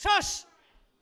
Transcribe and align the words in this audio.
Shush! 0.00 0.44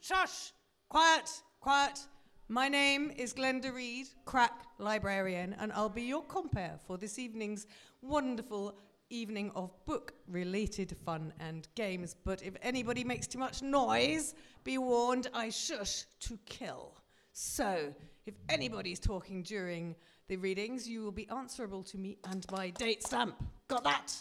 Shush! 0.00 0.50
Quiet! 0.88 1.30
Quiet! 1.60 2.00
My 2.48 2.68
name 2.68 3.12
is 3.16 3.32
Glenda 3.32 3.72
Read, 3.72 4.08
crack 4.24 4.64
librarian, 4.78 5.54
and 5.60 5.72
I'll 5.72 5.88
be 5.88 6.02
your 6.02 6.24
compere 6.24 6.76
for 6.84 6.98
this 6.98 7.16
evening's 7.16 7.68
wonderful 8.02 8.74
evening 9.08 9.52
of 9.54 9.70
book 9.84 10.14
related 10.26 10.96
fun 11.04 11.32
and 11.38 11.68
games. 11.76 12.16
But 12.24 12.42
if 12.42 12.54
anybody 12.60 13.04
makes 13.04 13.28
too 13.28 13.38
much 13.38 13.62
noise, 13.62 14.34
be 14.64 14.78
warned 14.78 15.28
I 15.32 15.50
shush 15.50 16.02
to 16.18 16.36
kill. 16.44 16.96
So, 17.32 17.94
if 18.26 18.34
anybody's 18.48 18.98
talking 18.98 19.44
during 19.44 19.94
the 20.26 20.38
readings, 20.38 20.88
you 20.88 21.04
will 21.04 21.12
be 21.12 21.28
answerable 21.28 21.84
to 21.84 21.98
me 21.98 22.18
and 22.28 22.44
my 22.50 22.70
date 22.70 23.04
stamp. 23.04 23.36
Got 23.68 23.84
that? 23.84 24.12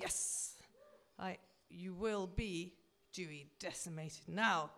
Yes. 0.00 0.52
I, 1.18 1.38
you 1.68 1.94
will 1.94 2.28
be 2.28 2.74
Dewey 3.16 3.46
decimated. 3.58 4.28
Now, 4.28 4.70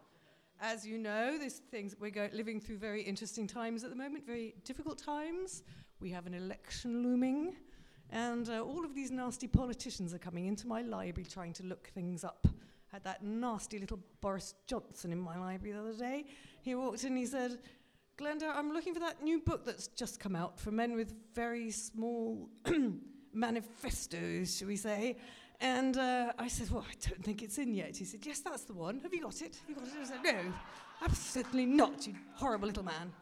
as 0.60 0.86
you 0.86 0.96
know, 0.96 1.36
this 1.38 1.58
things 1.72 1.96
we're 1.98 2.12
go- 2.12 2.28
living 2.32 2.60
through 2.60 2.78
very 2.78 3.02
interesting 3.02 3.48
times 3.48 3.82
at 3.82 3.90
the 3.90 3.96
moment, 3.96 4.24
very 4.24 4.54
difficult 4.64 4.96
times. 4.96 5.64
We 5.98 6.10
have 6.10 6.24
an 6.28 6.34
election 6.34 7.02
looming, 7.02 7.56
and 8.10 8.48
uh, 8.48 8.62
all 8.62 8.84
of 8.84 8.94
these 8.94 9.10
nasty 9.10 9.48
politicians 9.48 10.14
are 10.14 10.18
coming 10.18 10.46
into 10.46 10.68
my 10.68 10.82
library 10.82 11.26
trying 11.28 11.52
to 11.54 11.64
look 11.64 11.88
things 11.88 12.22
up. 12.22 12.46
Had 12.92 13.02
that 13.02 13.24
nasty 13.24 13.80
little 13.80 13.98
Boris 14.20 14.54
Johnson 14.68 15.10
in 15.10 15.18
my 15.18 15.36
library 15.36 15.72
the 15.72 15.80
other 15.80 15.98
day. 15.98 16.24
He 16.62 16.76
walked 16.76 17.02
in 17.02 17.16
he 17.16 17.26
said, 17.26 17.58
Glenda, 18.16 18.54
I'm 18.54 18.72
looking 18.72 18.94
for 18.94 19.00
that 19.00 19.20
new 19.20 19.40
book 19.40 19.66
that's 19.66 19.88
just 19.88 20.20
come 20.20 20.36
out 20.36 20.60
for 20.60 20.70
men 20.70 20.94
with 20.94 21.12
very 21.34 21.72
small 21.72 22.48
manifestos, 23.32 24.58
shall 24.58 24.68
we 24.68 24.76
say. 24.76 25.16
And 25.60 25.96
uh, 25.96 26.32
I 26.38 26.48
said, 26.48 26.70
Well, 26.70 26.86
I 26.88 26.94
don't 27.08 27.22
think 27.24 27.42
it's 27.42 27.58
in 27.58 27.74
yet. 27.74 27.96
He 27.96 28.04
said, 28.04 28.20
Yes, 28.24 28.40
that's 28.40 28.64
the 28.64 28.74
one. 28.74 29.00
Have 29.00 29.12
you 29.12 29.22
got 29.22 29.40
it? 29.42 29.56
Have 29.56 29.68
you 29.68 29.74
got 29.74 29.84
it? 29.84 29.94
I 30.00 30.04
said, 30.04 30.18
No, 30.24 30.52
absolutely 31.02 31.66
not, 31.66 32.06
you 32.06 32.14
horrible 32.34 32.68
little 32.68 32.84
man. 32.84 33.12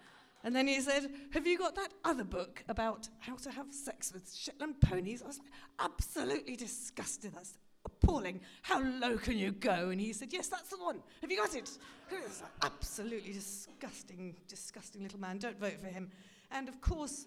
And 0.44 0.54
then 0.54 0.68
he 0.68 0.80
said, 0.80 1.10
Have 1.32 1.46
you 1.46 1.58
got 1.58 1.74
that 1.76 1.92
other 2.04 2.24
book 2.24 2.62
about 2.68 3.08
how 3.20 3.36
to 3.36 3.50
have 3.50 3.72
sex 3.72 4.12
with 4.12 4.32
Shetland 4.34 4.80
ponies? 4.80 5.22
I 5.22 5.26
was 5.28 5.40
absolutely 5.78 6.56
disgusted. 6.56 7.32
That's 7.34 7.56
appalling. 7.86 8.40
How 8.62 8.82
low 8.82 9.16
can 9.16 9.38
you 9.38 9.52
go? 9.52 9.88
And 9.88 10.00
he 10.00 10.12
said, 10.12 10.32
Yes, 10.32 10.48
that's 10.48 10.68
the 10.68 10.76
one. 10.76 11.02
Have 11.22 11.30
you 11.30 11.38
got 11.38 11.54
it? 11.54 11.70
Absolutely 12.62 13.32
disgusting, 13.32 14.36
disgusting 14.46 15.02
little 15.02 15.20
man. 15.20 15.38
Don't 15.38 15.58
vote 15.58 15.80
for 15.80 15.88
him. 15.88 16.10
And 16.50 16.68
of 16.68 16.80
course, 16.82 17.26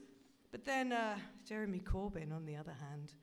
but 0.52 0.66
then 0.66 0.94
uh, 0.94 1.18
Jeremy 1.46 1.80
Corbyn, 1.80 2.32
on 2.34 2.46
the 2.46 2.56
other 2.56 2.76
hand, 2.90 3.14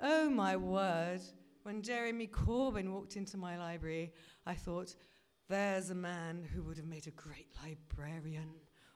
Oh 0.00 0.30
my 0.30 0.56
word. 0.56 1.20
When 1.64 1.82
Jeremy 1.82 2.28
Corbyn 2.28 2.92
walked 2.92 3.16
into 3.16 3.36
my 3.36 3.58
library, 3.58 4.12
I 4.46 4.54
thought, 4.54 4.94
there's 5.48 5.90
a 5.90 5.94
man 5.94 6.46
who 6.54 6.62
would 6.62 6.76
have 6.76 6.86
made 6.86 7.06
a 7.06 7.10
great 7.12 7.48
librarian. 7.62 8.50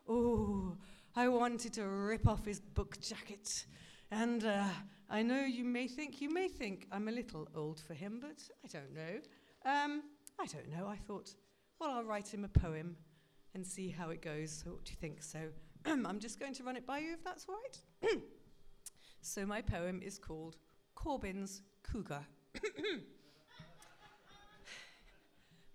Oh, 0.08 0.77
I 1.17 1.28
wanted 1.28 1.73
to 1.75 1.86
rip 1.86 2.28
off 2.28 2.45
his 2.45 2.61
book 2.61 3.00
jacket. 3.00 3.67
And 4.11 4.45
uh, 4.45 4.64
I 5.11 5.23
know 5.23 5.41
you 5.41 5.64
may 5.64 5.89
think, 5.89 6.20
you 6.20 6.33
may 6.33 6.48
think 6.48 6.86
I'm 6.92 7.08
a 7.08 7.12
little 7.12 7.48
old 7.55 7.80
for 7.80 7.95
him, 7.95 8.20
but 8.20 8.42
I 8.64 8.69
don't 8.69 8.95
know. 8.95 9.20
Um, 9.64 10.03
I 10.39 10.47
don't 10.47 10.70
know. 10.70 10.86
I 10.86 10.97
thought, 10.97 11.34
well, 11.80 11.91
I'll 11.91 12.05
write 12.05 12.33
him 12.33 12.45
a 12.45 12.48
poem 12.48 12.97
and 13.55 13.67
see 13.67 13.89
how 13.89 14.11
it 14.11 14.23
goes. 14.23 14.62
So 14.64 14.70
what 14.70 14.84
do 14.84 14.92
you 14.92 14.98
think? 15.00 15.23
So 15.23 15.41
I'm 15.86 16.20
just 16.20 16.39
going 16.39 16.55
to 16.55 16.62
run 16.62 16.77
it 16.77 16.86
by 16.86 16.98
you 16.98 17.12
if 17.12 17.25
that's 17.25 17.47
all 17.48 17.56
right. 17.56 18.20
so 19.20 19.45
my 19.45 19.62
poem 19.62 20.00
is 20.03 20.19
called 20.19 20.56
Corbyn's 20.94 21.62
cougar. 21.82 22.26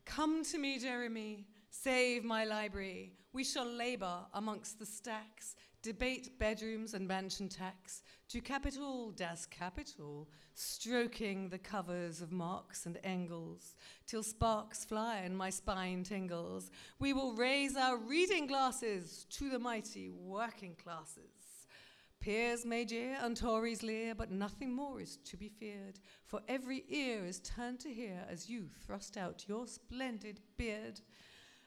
Come 0.05 0.43
to 0.45 0.57
me, 0.57 0.79
Jeremy, 0.79 1.45
save 1.69 2.23
my 2.23 2.43
library. 2.45 3.13
We 3.33 3.43
shall 3.43 3.67
labour 3.67 4.25
amongst 4.33 4.79
the 4.79 4.85
stacks, 4.85 5.55
debate 5.83 6.39
bedrooms 6.39 6.95
and 6.95 7.07
mansion 7.07 7.49
tax, 7.49 8.01
to 8.29 8.41
capital 8.41 9.11
das 9.11 9.45
capital, 9.45 10.27
stroking 10.55 11.49
the 11.49 11.59
covers 11.59 12.19
of 12.21 12.31
Marx 12.31 12.87
and 12.87 12.97
Engels, 13.03 13.75
till 14.07 14.23
sparks 14.23 14.83
fly 14.83 15.17
and 15.17 15.37
my 15.37 15.51
spine 15.51 16.03
tingles. 16.03 16.71
We 16.97 17.13
will 17.13 17.33
raise 17.33 17.77
our 17.77 17.97
reading 17.97 18.47
glasses 18.47 19.27
to 19.31 19.49
the 19.51 19.59
mighty 19.59 20.09
working 20.09 20.75
classes. 20.81 21.36
Peers 22.19 22.65
may 22.65 22.83
jeer 22.83 23.17
and 23.21 23.37
Tories 23.37 23.83
leer, 23.83 24.13
but 24.13 24.31
nothing 24.31 24.73
more 24.73 24.99
is 24.99 25.17
to 25.25 25.37
be 25.37 25.47
feared, 25.47 25.99
for 26.25 26.41
every 26.47 26.83
ear 26.89 27.25
is 27.25 27.39
turned 27.39 27.79
to 27.81 27.93
hear 27.93 28.25
as 28.29 28.49
you 28.49 28.67
thrust 28.85 29.17
out 29.17 29.45
your 29.47 29.67
splendid 29.67 30.41
beard. 30.57 30.99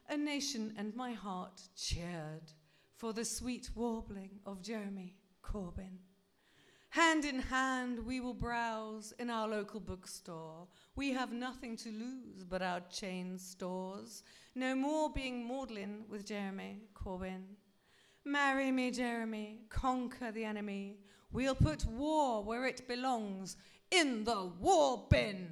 A 0.09 0.16
nation 0.16 0.75
and 0.77 0.94
my 0.94 1.12
heart 1.12 1.62
cheered 1.77 2.53
for 2.94 3.12
the 3.12 3.25
sweet 3.25 3.71
warbling 3.75 4.41
of 4.44 4.61
Jeremy 4.61 5.15
Corbyn. 5.43 5.99
Hand 6.91 7.25
in 7.25 7.38
hand, 7.38 8.05
we 8.05 8.19
will 8.19 8.34
browse 8.34 9.15
in 9.21 9.31
our 9.31 9.47
local 9.47 9.78
bookstore. 9.78 10.67
We 10.97 11.11
have 11.12 11.32
nothing 11.32 11.77
to 11.78 11.91
lose 11.91 12.43
but 12.43 12.62
our 12.62 12.81
chain 12.91 13.38
stores. 13.38 14.25
No 14.56 14.75
more 14.75 15.09
being 15.09 15.47
maudlin 15.47 16.05
with 16.09 16.27
Jeremy 16.27 16.82
Corbyn. 16.93 17.44
Marry 18.25 18.70
me, 18.70 18.91
Jeremy, 18.91 19.60
conquer 19.70 20.31
the 20.31 20.44
enemy. 20.44 20.98
We'll 21.32 21.54
put 21.54 21.86
war 21.86 22.44
where 22.44 22.66
it 22.66 22.86
belongs, 22.86 23.56
in 23.91 24.25
the 24.25 24.53
war 24.60 25.06
bin. 25.08 25.50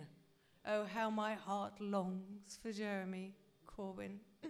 Oh, 0.66 0.84
how 0.84 1.08
my 1.08 1.32
heart 1.32 1.80
longs 1.80 2.58
for 2.62 2.70
Jeremy 2.70 3.32
Corbyn. 3.66 4.18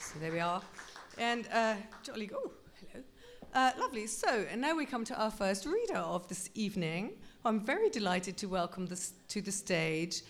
so 0.00 0.18
there 0.18 0.32
we 0.32 0.40
are. 0.40 0.62
And 1.16 1.46
uh, 1.52 1.76
jolly, 2.02 2.28
oh, 2.34 2.50
hello. 2.90 3.04
Uh, 3.54 3.70
lovely. 3.78 4.08
So, 4.08 4.46
and 4.50 4.60
now 4.60 4.76
we 4.76 4.84
come 4.84 5.04
to 5.04 5.14
our 5.14 5.30
first 5.30 5.64
reader 5.64 5.98
of 5.98 6.26
this 6.26 6.50
evening. 6.54 7.12
I'm 7.44 7.64
very 7.64 7.88
delighted 7.88 8.36
to 8.38 8.48
welcome 8.48 8.86
this, 8.86 9.12
to 9.28 9.40
the 9.40 9.52
stage 9.52 10.22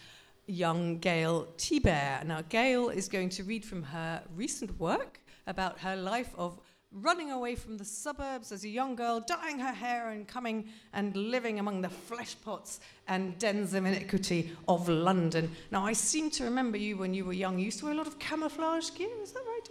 young 0.50 0.98
Gail 0.98 1.48
Thibert. 1.56 2.26
Now, 2.26 2.42
Gail 2.48 2.88
is 2.88 3.08
going 3.08 3.28
to 3.30 3.44
read 3.44 3.64
from 3.64 3.82
her 3.84 4.22
recent 4.34 4.78
work 4.78 5.20
about 5.46 5.78
her 5.80 5.96
life 5.96 6.34
of 6.36 6.58
running 6.92 7.30
away 7.30 7.54
from 7.54 7.78
the 7.78 7.84
suburbs 7.84 8.50
as 8.50 8.64
a 8.64 8.68
young 8.68 8.96
girl, 8.96 9.20
dyeing 9.20 9.60
her 9.60 9.72
hair 9.72 10.10
and 10.10 10.26
coming 10.26 10.68
and 10.92 11.14
living 11.16 11.60
among 11.60 11.80
the 11.80 11.88
fleshpots 11.88 12.80
and 13.06 13.38
dens 13.38 13.74
of 13.74 13.84
iniquity 13.86 14.50
of 14.66 14.88
London. 14.88 15.50
Now, 15.70 15.86
I 15.86 15.92
seem 15.92 16.30
to 16.32 16.44
remember 16.44 16.76
you 16.76 16.96
when 16.96 17.14
you 17.14 17.24
were 17.24 17.32
young. 17.32 17.58
You 17.58 17.66
used 17.66 17.78
to 17.78 17.84
wear 17.84 17.94
a 17.94 17.96
lot 17.96 18.08
of 18.08 18.18
camouflage 18.18 18.90
gear, 18.96 19.08
is 19.22 19.30
that 19.32 19.44
right? 19.46 19.68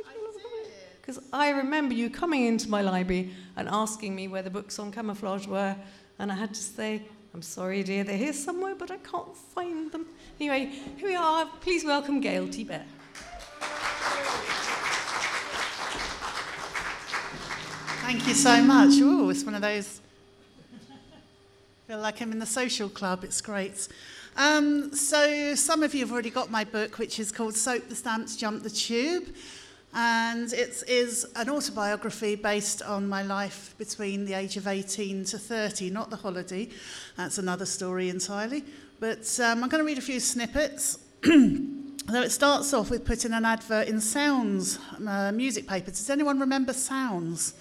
Because 1.01 1.19
I 1.33 1.49
remember 1.49 1.93
you 1.93 2.09
coming 2.09 2.45
into 2.45 2.69
my 2.69 2.81
library 2.81 3.31
and 3.57 3.67
asking 3.67 4.15
me 4.15 4.27
where 4.27 4.41
the 4.41 4.49
books 4.49 4.79
on 4.79 4.91
camouflage 4.91 5.45
were, 5.45 5.75
and 6.19 6.31
I 6.31 6.35
had 6.35 6.53
to 6.53 6.61
say, 6.61 7.03
I'm 7.33 7.41
sorry, 7.41 7.83
dear, 7.83 8.03
they're 8.03 8.17
here 8.17 8.33
somewhere, 8.33 8.75
but 8.75 8.91
I 8.91 8.97
can't 8.97 9.35
find 9.35 9.91
them. 9.91 10.07
Anyway, 10.39 10.67
here 10.95 11.09
we 11.09 11.15
are. 11.15 11.45
Please 11.59 11.83
welcome 11.83 12.21
Gail 12.21 12.47
Thibert. 12.47 12.85
Thank 18.03 18.25
you 18.25 18.33
so 18.33 18.63
much. 18.63 18.93
Oh, 19.01 19.29
it's 19.31 19.43
one 19.43 19.55
of 19.55 19.61
those. 19.61 19.99
I 20.73 21.87
feel 21.87 21.99
like 21.99 22.21
I'm 22.21 22.31
in 22.31 22.39
the 22.39 22.45
social 22.45 22.87
club. 22.87 23.25
It's 23.25 23.41
great. 23.41 23.89
Um, 24.37 24.95
so, 24.95 25.55
some 25.55 25.83
of 25.83 25.93
you 25.93 26.05
have 26.05 26.13
already 26.13 26.29
got 26.29 26.49
my 26.49 26.63
book, 26.63 26.99
which 26.99 27.19
is 27.19 27.33
called 27.33 27.53
Soap 27.53 27.89
the 27.89 27.95
Stamps, 27.95 28.37
Jump 28.37 28.63
the 28.63 28.69
Tube. 28.69 29.35
And 29.93 30.53
it 30.53 30.83
is 30.87 31.27
an 31.35 31.49
autobiography 31.49 32.35
based 32.35 32.81
on 32.83 33.09
my 33.09 33.23
life 33.23 33.75
between 33.77 34.23
the 34.23 34.35
age 34.35 34.55
of 34.55 34.67
18 34.67 35.25
to 35.25 35.37
30, 35.37 35.89
not 35.89 36.09
the 36.09 36.15
holiday. 36.15 36.69
That's 37.17 37.39
another 37.39 37.65
story 37.65 38.07
entirely. 38.07 38.63
But 38.99 39.39
um, 39.39 39.63
I'm 39.63 39.69
going 39.69 39.81
to 39.81 39.85
read 39.85 39.97
a 39.97 40.01
few 40.01 40.19
snippets. 40.19 40.99
so 41.23 42.21
it 42.21 42.31
starts 42.31 42.73
off 42.73 42.89
with 42.89 43.05
putting 43.05 43.31
an 43.31 43.45
advert 43.45 43.87
in 43.87 44.01
Sounds 44.01 44.77
uh, 45.07 45.31
music 45.31 45.67
paper. 45.67 45.91
Does 45.91 46.09
anyone 46.09 46.39
remember 46.39 46.73
Sounds? 46.73 47.53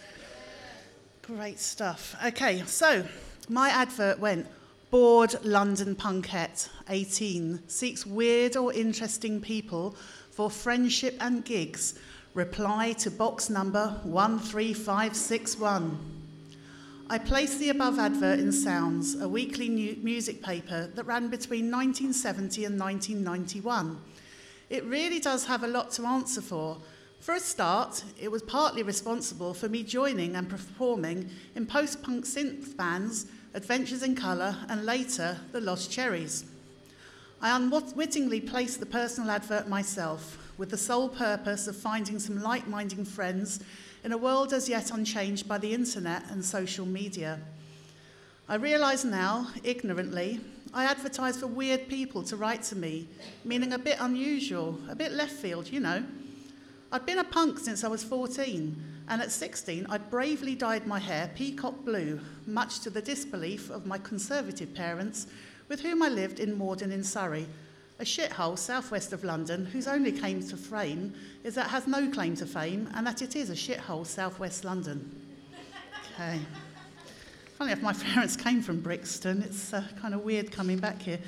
Great 1.22 1.60
stuff. 1.60 2.16
Okay, 2.24 2.62
so 2.66 3.04
my 3.48 3.68
advert 3.68 4.18
went 4.18 4.48
Bored 4.90 5.36
London 5.44 5.94
Punkette, 5.94 6.68
18, 6.88 7.68
seeks 7.68 8.04
weird 8.04 8.56
or 8.56 8.72
interesting 8.72 9.40
people 9.40 9.94
for 10.32 10.50
friendship 10.50 11.16
and 11.20 11.44
gigs. 11.44 11.98
Reply 12.34 12.94
to 12.94 13.10
box 13.10 13.50
number 13.50 14.00
13561. 14.04 16.17
I 17.10 17.16
placed 17.18 17.58
the 17.58 17.70
above 17.70 17.98
advert 17.98 18.38
in 18.38 18.52
Sounds, 18.52 19.18
a 19.18 19.26
weekly 19.26 19.96
music 20.02 20.42
paper 20.42 20.90
that 20.94 21.04
ran 21.04 21.28
between 21.28 21.70
1970 21.70 22.66
and 22.66 22.78
1991. 22.78 23.98
It 24.68 24.84
really 24.84 25.18
does 25.18 25.46
have 25.46 25.62
a 25.62 25.68
lot 25.68 25.90
to 25.92 26.04
answer 26.04 26.42
for 26.42 26.76
for 27.20 27.34
a 27.34 27.40
start, 27.40 28.04
it 28.20 28.30
was 28.30 28.42
partly 28.42 28.82
responsible 28.82 29.52
for 29.52 29.68
me 29.68 29.82
joining 29.82 30.36
and 30.36 30.48
performing 30.48 31.30
in 31.56 31.66
post 31.66 32.02
punk 32.02 32.24
synth 32.24 32.76
bands 32.76 33.26
Adventures 33.54 34.02
in 34.02 34.14
Colour, 34.14 34.56
and 34.68 34.86
later, 34.86 35.36
The 35.52 35.60
Lost 35.60 35.90
Cherries. 35.90 36.44
I 37.40 37.56
unwittingly 37.56 38.40
placed 38.40 38.78
the 38.78 38.86
personal 38.86 39.30
advert 39.30 39.68
myself, 39.68 40.38
with 40.58 40.70
the 40.70 40.76
sole 40.76 41.08
purpose 41.08 41.66
of 41.66 41.76
finding 41.76 42.18
some 42.18 42.40
like 42.42 42.68
minded 42.68 43.08
friends 43.08 43.60
in 44.08 44.12
a 44.12 44.16
world 44.16 44.54
as 44.54 44.70
yet 44.70 44.90
unchanged 44.90 45.46
by 45.46 45.58
the 45.58 45.74
internet 45.74 46.22
and 46.30 46.42
social 46.42 46.86
media. 46.86 47.38
I 48.48 48.54
realise 48.54 49.04
now, 49.04 49.48
ignorantly, 49.62 50.40
I 50.72 50.84
advertise 50.84 51.36
for 51.36 51.46
weird 51.46 51.88
people 51.90 52.22
to 52.22 52.36
write 52.38 52.62
to 52.62 52.76
me, 52.76 53.06
meaning 53.44 53.74
a 53.74 53.78
bit 53.78 53.98
unusual, 54.00 54.78
a 54.88 54.94
bit 54.94 55.12
left 55.12 55.32
field, 55.32 55.70
you 55.70 55.80
know. 55.80 56.02
I'd 56.90 57.04
been 57.04 57.18
a 57.18 57.24
punk 57.24 57.58
since 57.58 57.84
I 57.84 57.88
was 57.88 58.02
14, 58.02 58.82
and 59.10 59.20
at 59.20 59.30
16, 59.30 59.84
I'd 59.90 60.08
bravely 60.08 60.54
dyed 60.54 60.86
my 60.86 60.98
hair 60.98 61.30
peacock 61.34 61.84
blue, 61.84 62.18
much 62.46 62.80
to 62.80 62.88
the 62.88 63.02
disbelief 63.02 63.68
of 63.68 63.84
my 63.84 63.98
conservative 63.98 64.72
parents, 64.72 65.26
with 65.68 65.80
whom 65.80 66.02
I 66.02 66.08
lived 66.08 66.40
in 66.40 66.56
Morden 66.56 66.92
in 66.92 67.04
Surrey, 67.04 67.46
a 67.98 68.04
shithole 68.04 68.56
southwest 68.56 69.12
of 69.12 69.24
London 69.24 69.66
whose 69.66 69.88
only 69.88 70.12
claim 70.12 70.40
to 70.48 70.56
fame 70.56 71.12
is 71.42 71.54
that 71.56 71.66
it 71.66 71.70
has 71.70 71.86
no 71.86 72.08
claim 72.10 72.36
to 72.36 72.46
fame 72.46 72.88
and 72.94 73.06
that 73.06 73.22
it 73.22 73.34
is 73.34 73.50
a 73.50 73.54
shithole 73.54 74.06
southwest 74.06 74.64
London. 74.64 75.14
Okay. 76.14 76.38
Funny 77.56 77.72
if 77.72 77.82
my 77.82 77.92
parents 78.14 78.36
came 78.36 78.62
from 78.62 78.80
Brixton, 78.80 79.42
it's 79.42 79.74
uh, 79.74 79.82
kind 80.00 80.14
of 80.14 80.22
weird 80.22 80.52
coming 80.52 80.78
back 80.78 81.02
here. 81.02 81.18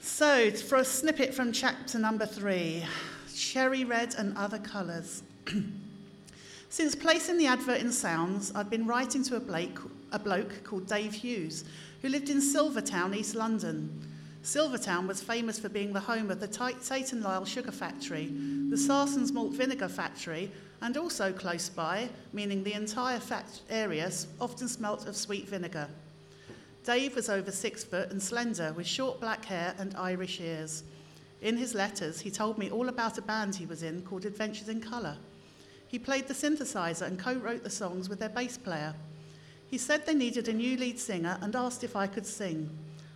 So, 0.00 0.50
for 0.52 0.76
a 0.76 0.84
snippet 0.84 1.34
from 1.34 1.52
chapter 1.52 1.98
number 1.98 2.24
three 2.24 2.84
cherry 3.34 3.84
red 3.84 4.14
and 4.16 4.36
other 4.36 4.58
colours. 4.58 5.22
Since 6.68 6.94
placing 6.94 7.38
the 7.38 7.46
advert 7.46 7.80
in 7.80 7.90
Sounds, 7.90 8.52
I'd 8.54 8.70
been 8.70 8.86
writing 8.86 9.24
to 9.24 9.36
a, 9.36 9.40
bloke, 9.40 9.90
a 10.12 10.18
bloke 10.18 10.62
called 10.62 10.86
Dave 10.86 11.12
Hughes, 11.12 11.64
who 12.02 12.08
lived 12.08 12.30
in 12.30 12.40
Silvertown, 12.40 13.14
East 13.14 13.34
London. 13.34 14.09
Silvertown 14.42 15.06
was 15.06 15.22
famous 15.22 15.58
for 15.58 15.68
being 15.68 15.92
the 15.92 16.00
home 16.00 16.30
of 16.30 16.40
the 16.40 16.48
Tate 16.48 17.12
and 17.12 17.22
Lyle 17.22 17.44
Sugar 17.44 17.72
Factory, 17.72 18.26
the 18.70 18.76
Sarson's 18.76 19.32
Malt 19.32 19.52
Vinegar 19.52 19.88
Factory, 19.88 20.50
and 20.80 20.96
also 20.96 21.30
close 21.32 21.68
by, 21.68 22.08
meaning 22.32 22.64
the 22.64 22.72
entire 22.72 23.20
fact 23.20 23.60
area 23.68 24.10
often 24.40 24.66
smelt 24.66 25.06
of 25.06 25.14
sweet 25.14 25.46
vinegar. 25.46 25.88
Dave 26.84 27.14
was 27.14 27.28
over 27.28 27.52
six 27.52 27.84
foot 27.84 28.10
and 28.10 28.22
slender, 28.22 28.72
with 28.72 28.86
short 28.86 29.20
black 29.20 29.44
hair 29.44 29.74
and 29.78 29.94
Irish 29.96 30.40
ears. 30.40 30.84
In 31.42 31.58
his 31.58 31.74
letters, 31.74 32.20
he 32.20 32.30
told 32.30 32.56
me 32.56 32.70
all 32.70 32.88
about 32.88 33.18
a 33.18 33.22
band 33.22 33.54
he 33.54 33.66
was 33.66 33.82
in 33.82 34.02
called 34.02 34.24
Adventures 34.24 34.70
in 34.70 34.80
Colour. 34.80 35.16
He 35.86 35.98
played 35.98 36.28
the 36.28 36.34
synthesizer 36.34 37.02
and 37.02 37.18
co 37.18 37.34
wrote 37.34 37.62
the 37.62 37.70
songs 37.70 38.08
with 38.08 38.20
their 38.20 38.28
bass 38.30 38.56
player. 38.56 38.94
He 39.68 39.76
said 39.76 40.06
they 40.06 40.14
needed 40.14 40.48
a 40.48 40.52
new 40.52 40.76
lead 40.78 40.98
singer 40.98 41.38
and 41.42 41.54
asked 41.54 41.84
if 41.84 41.94
I 41.94 42.06
could 42.06 42.26
sing. 42.26 42.70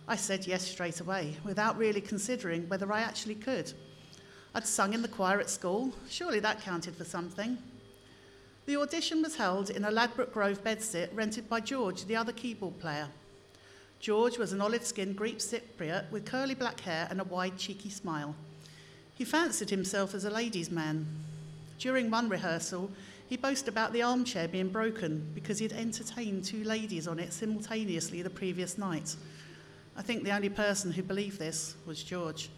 I 0.07 0.15
said 0.15 0.45
yes 0.45 0.63
straight 0.67 0.99
away, 0.99 1.35
without 1.43 1.77
really 1.77 2.01
considering 2.01 2.69
whether 2.69 2.91
I 2.93 3.01
actually 3.01 3.35
could. 3.35 3.73
I'd 4.53 4.67
sung 4.67 4.93
in 4.93 5.01
the 5.01 5.07
choir 5.07 5.39
at 5.39 5.49
school, 5.49 5.93
surely 6.09 6.39
that 6.39 6.61
counted 6.61 6.95
for 6.95 7.03
something. 7.03 7.57
The 8.67 8.77
audition 8.77 9.21
was 9.21 9.35
held 9.35 9.69
in 9.69 9.83
a 9.83 9.91
Ladbroke 9.91 10.31
Grove 10.31 10.63
bedsit 10.63 11.09
rented 11.13 11.49
by 11.49 11.59
George, 11.59 12.05
the 12.05 12.15
other 12.15 12.31
keyboard 12.31 12.79
player. 12.79 13.09
George 13.99 14.37
was 14.37 14.53
an 14.53 14.61
olive 14.61 14.85
skinned 14.85 15.15
Greek 15.15 15.39
Cypriot 15.39 16.11
with 16.11 16.25
curly 16.25 16.53
black 16.53 16.81
hair 16.81 17.07
and 17.09 17.19
a 17.19 17.23
wide, 17.23 17.57
cheeky 17.57 17.89
smile. 17.89 18.35
He 19.15 19.25
fancied 19.25 19.69
himself 19.69 20.13
as 20.13 20.25
a 20.25 20.29
ladies' 20.29 20.69
man. 20.69 21.07
During 21.79 22.11
one 22.11 22.29
rehearsal, 22.29 22.91
he 23.27 23.37
boasted 23.37 23.69
about 23.69 23.93
the 23.93 24.03
armchair 24.03 24.47
being 24.47 24.69
broken 24.69 25.31
because 25.33 25.57
he'd 25.57 25.73
entertained 25.73 26.45
two 26.45 26.63
ladies 26.63 27.07
on 27.07 27.19
it 27.19 27.33
simultaneously 27.33 28.21
the 28.21 28.29
previous 28.29 28.77
night. 28.77 29.15
I 29.97 30.01
think 30.01 30.23
the 30.23 30.35
only 30.35 30.49
person 30.49 30.91
who 30.91 31.03
believed 31.03 31.39
this 31.39 31.75
was 31.85 32.03
George. 32.03 32.49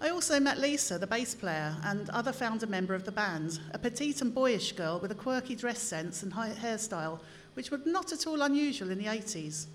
I 0.00 0.08
also 0.08 0.40
met 0.40 0.58
Lisa, 0.58 0.98
the 0.98 1.06
bass 1.06 1.34
player, 1.34 1.76
and 1.84 2.08
other 2.10 2.32
founder 2.32 2.66
member 2.66 2.94
of 2.94 3.04
the 3.04 3.12
band, 3.12 3.60
a 3.72 3.78
petite 3.78 4.22
and 4.22 4.34
boyish 4.34 4.72
girl 4.72 4.98
with 5.00 5.12
a 5.12 5.14
quirky 5.14 5.54
dress 5.54 5.78
sense 5.78 6.22
and 6.22 6.32
hairstyle, 6.32 7.20
which 7.54 7.70
were 7.70 7.80
not 7.84 8.12
at 8.12 8.26
all 8.26 8.42
unusual 8.42 8.90
in 8.90 8.98
the 8.98 9.04
80s. 9.04 9.66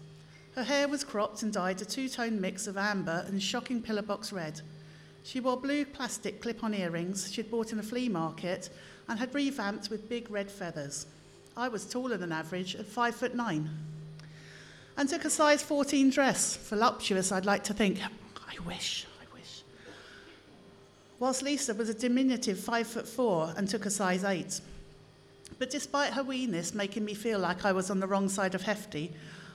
Her 0.56 0.64
hair 0.64 0.88
was 0.88 1.04
cropped 1.04 1.44
and 1.44 1.54
dyed 1.54 1.82
a 1.82 1.86
two 1.86 2.10
tone 2.10 2.42
mix 2.42 2.68
of 2.68 2.78
amber 2.78 3.24
and 3.28 3.42
shocking 3.42 3.82
pillar 3.82 4.02
box 4.02 4.34
red. 4.34 4.62
She 5.24 5.40
wore 5.40 5.58
blue 5.58 5.86
plastic 5.86 6.42
clip 6.42 6.64
on 6.64 6.74
earrings 6.74 7.32
she'd 7.32 7.52
bought 7.52 7.72
in 7.72 7.80
a 7.80 7.84
flea 7.84 8.10
market 8.10 8.70
and 9.08 9.20
had 9.20 9.34
revamped 9.34 9.90
with 9.90 10.10
big 10.10 10.30
red 10.32 10.50
feathers. 10.50 11.06
I 11.56 11.68
was 11.68 11.86
taller 11.86 12.18
than 12.18 12.32
average 12.32 12.76
at 12.76 12.86
five 12.86 13.16
foot 13.16 13.36
nine 13.36 13.70
and 15.00 15.08
took 15.08 15.24
a 15.24 15.30
size 15.30 15.64
14 15.64 16.10
dress. 16.10 16.58
Voluptuous, 16.58 17.32
I'd 17.32 17.46
like 17.46 17.64
to 17.64 17.74
think. 17.74 18.02
I 18.02 18.60
wish, 18.68 19.08
I 19.22 19.34
wish. 19.34 19.64
Whilst 21.20 21.42
Lisa 21.42 21.74
was 21.74 21.88
a 21.88 21.94
diminutive 21.94 22.60
five 22.60 22.86
foot 22.86 23.08
four 23.08 23.54
and 23.56 23.66
took 23.66 23.86
a 23.86 23.90
size 23.90 24.26
eight. 24.26 24.60
But 25.58 25.70
despite 25.70 26.12
her 26.12 26.24
weeness 26.24 26.74
making 26.74 27.06
me 27.06 27.14
feel 27.14 27.40
like 27.40 27.64
I 27.64 27.72
was 27.72 27.90
on 27.90 28.02
the 28.02 28.08
wrong 28.08 28.28
side 28.28 28.56
of 28.56 28.64
hefty, 28.64 29.14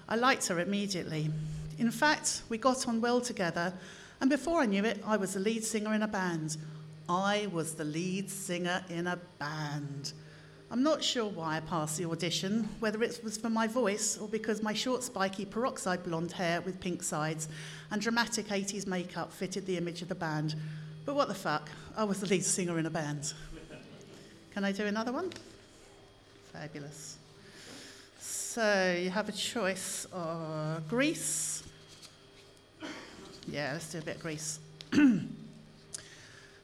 I 0.08 0.16
liked 0.16 0.48
her 0.48 0.60
immediately. 0.60 1.30
In 1.78 1.90
fact, 1.90 2.40
we 2.48 2.56
got 2.56 2.88
on 2.88 3.02
well 3.02 3.20
together, 3.20 3.74
and 4.22 4.30
before 4.30 4.62
I 4.62 4.66
knew 4.66 4.84
it, 4.86 5.02
I 5.06 5.18
was 5.18 5.34
the 5.34 5.40
lead 5.40 5.62
singer 5.62 5.92
in 5.92 6.02
a 6.02 6.08
band. 6.08 6.56
I 7.06 7.48
was 7.52 7.74
the 7.74 7.84
lead 7.84 8.30
singer 8.30 8.82
in 8.88 9.06
a 9.06 9.18
band. 9.38 10.14
I'm 10.70 10.82
not 10.82 11.04
sure 11.04 11.26
why 11.26 11.56
I 11.56 11.60
passed 11.60 11.98
the 11.98 12.06
audition, 12.06 12.68
whether 12.80 13.02
it 13.02 13.20
was 13.22 13.36
for 13.36 13.50
my 13.50 13.66
voice 13.66 14.18
or 14.18 14.28
because 14.28 14.62
my 14.62 14.72
short, 14.72 15.02
spiky, 15.02 15.44
peroxide 15.44 16.02
blonde 16.02 16.32
hair 16.32 16.60
with 16.62 16.80
pink 16.80 17.02
sides 17.02 17.48
and 17.90 18.00
dramatic 18.00 18.46
80s 18.46 18.86
makeup 18.86 19.32
fitted 19.32 19.66
the 19.66 19.76
image 19.76 20.02
of 20.02 20.08
the 20.08 20.14
band. 20.14 20.56
But 21.04 21.14
what 21.14 21.28
the 21.28 21.34
fuck? 21.34 21.68
I 21.96 22.04
was 22.04 22.20
the 22.20 22.26
lead 22.26 22.44
singer 22.44 22.78
in 22.78 22.86
a 22.86 22.90
band. 22.90 23.34
Can 24.52 24.64
I 24.64 24.72
do 24.72 24.86
another 24.86 25.12
one? 25.12 25.32
Fabulous. 26.52 27.18
So 28.18 28.96
you 29.00 29.10
have 29.10 29.28
a 29.28 29.32
choice 29.32 30.06
of 30.12 30.88
Greece. 30.88 31.62
Yeah, 33.46 33.72
let's 33.74 33.92
do 33.92 33.98
a 33.98 34.02
bit 34.02 34.16
of 34.16 34.22
Greece. 34.22 34.58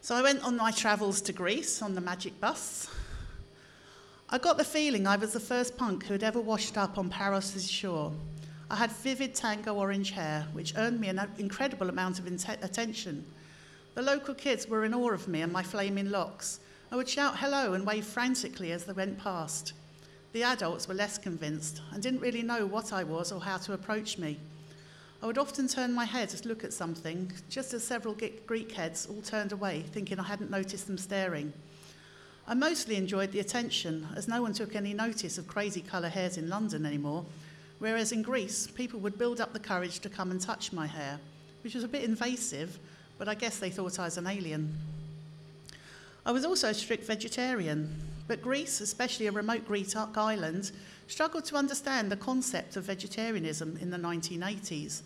so 0.00 0.14
I 0.14 0.22
went 0.22 0.42
on 0.42 0.56
my 0.56 0.70
travels 0.70 1.20
to 1.22 1.32
Greece 1.32 1.82
on 1.82 1.94
the 1.94 2.00
magic 2.00 2.40
bus. 2.40 2.88
I 4.32 4.38
got 4.38 4.58
the 4.58 4.64
feeling 4.64 5.08
I 5.08 5.16
was 5.16 5.32
the 5.32 5.40
first 5.40 5.76
punk 5.76 6.04
who 6.04 6.12
had 6.12 6.22
ever 6.22 6.40
washed 6.40 6.78
up 6.78 6.98
on 6.98 7.10
Paros' 7.10 7.68
shore. 7.68 8.12
I 8.70 8.76
had 8.76 8.92
vivid 8.92 9.34
tango 9.34 9.74
orange 9.74 10.12
hair, 10.12 10.46
which 10.52 10.74
earned 10.76 11.00
me 11.00 11.08
an 11.08 11.20
incredible 11.38 11.88
amount 11.88 12.20
of 12.20 12.28
attention. 12.28 13.26
The 13.96 14.02
local 14.02 14.34
kids 14.34 14.68
were 14.68 14.84
in 14.84 14.94
awe 14.94 15.10
of 15.10 15.26
me 15.26 15.42
and 15.42 15.52
my 15.52 15.64
flaming 15.64 16.12
locks. 16.12 16.60
I 16.92 16.96
would 16.96 17.08
shout 17.08 17.40
hello 17.40 17.72
and 17.72 17.84
wave 17.84 18.04
frantically 18.04 18.70
as 18.70 18.84
they 18.84 18.92
went 18.92 19.18
past. 19.18 19.72
The 20.32 20.44
adults 20.44 20.86
were 20.86 20.94
less 20.94 21.18
convinced 21.18 21.82
and 21.90 22.00
didn't 22.00 22.20
really 22.20 22.42
know 22.42 22.66
what 22.66 22.92
I 22.92 23.02
was 23.02 23.32
or 23.32 23.40
how 23.40 23.56
to 23.56 23.72
approach 23.72 24.16
me. 24.16 24.38
I 25.24 25.26
would 25.26 25.38
often 25.38 25.66
turn 25.66 25.92
my 25.92 26.04
head 26.04 26.28
to 26.28 26.48
look 26.48 26.62
at 26.62 26.72
something, 26.72 27.32
just 27.48 27.74
as 27.74 27.82
several 27.82 28.16
Greek 28.46 28.70
heads 28.70 29.06
all 29.10 29.22
turned 29.22 29.50
away, 29.50 29.82
thinking 29.90 30.20
I 30.20 30.22
hadn't 30.22 30.52
noticed 30.52 30.86
them 30.86 30.98
staring. 30.98 31.52
I 32.46 32.54
mostly 32.54 32.96
enjoyed 32.96 33.32
the 33.32 33.40
attention, 33.40 34.08
as 34.16 34.28
no 34.28 34.42
one 34.42 34.52
took 34.52 34.74
any 34.74 34.94
notice 34.94 35.38
of 35.38 35.46
crazy 35.46 35.80
colour 35.80 36.08
hairs 36.08 36.36
in 36.36 36.48
London 36.48 36.84
anymore, 36.84 37.24
whereas 37.78 38.12
in 38.12 38.22
Greece, 38.22 38.66
people 38.66 39.00
would 39.00 39.18
build 39.18 39.40
up 39.40 39.52
the 39.52 39.60
courage 39.60 40.00
to 40.00 40.08
come 40.08 40.30
and 40.30 40.40
touch 40.40 40.72
my 40.72 40.86
hair, 40.86 41.20
which 41.62 41.74
was 41.74 41.84
a 41.84 41.88
bit 41.88 42.04
invasive, 42.04 42.78
but 43.18 43.28
I 43.28 43.34
guess 43.34 43.58
they 43.58 43.70
thought 43.70 43.98
I 43.98 44.04
was 44.04 44.16
an 44.16 44.26
alien. 44.26 44.76
I 46.24 46.32
was 46.32 46.44
also 46.44 46.68
a 46.68 46.74
strict 46.74 47.04
vegetarian, 47.04 47.94
but 48.26 48.42
Greece, 48.42 48.80
especially 48.80 49.26
a 49.26 49.32
remote 49.32 49.66
Greek 49.66 49.94
island, 50.16 50.72
struggled 51.08 51.44
to 51.46 51.56
understand 51.56 52.10
the 52.10 52.16
concept 52.16 52.76
of 52.76 52.84
vegetarianism 52.84 53.76
in 53.80 53.90
the 53.90 53.96
1980s. 53.96 55.02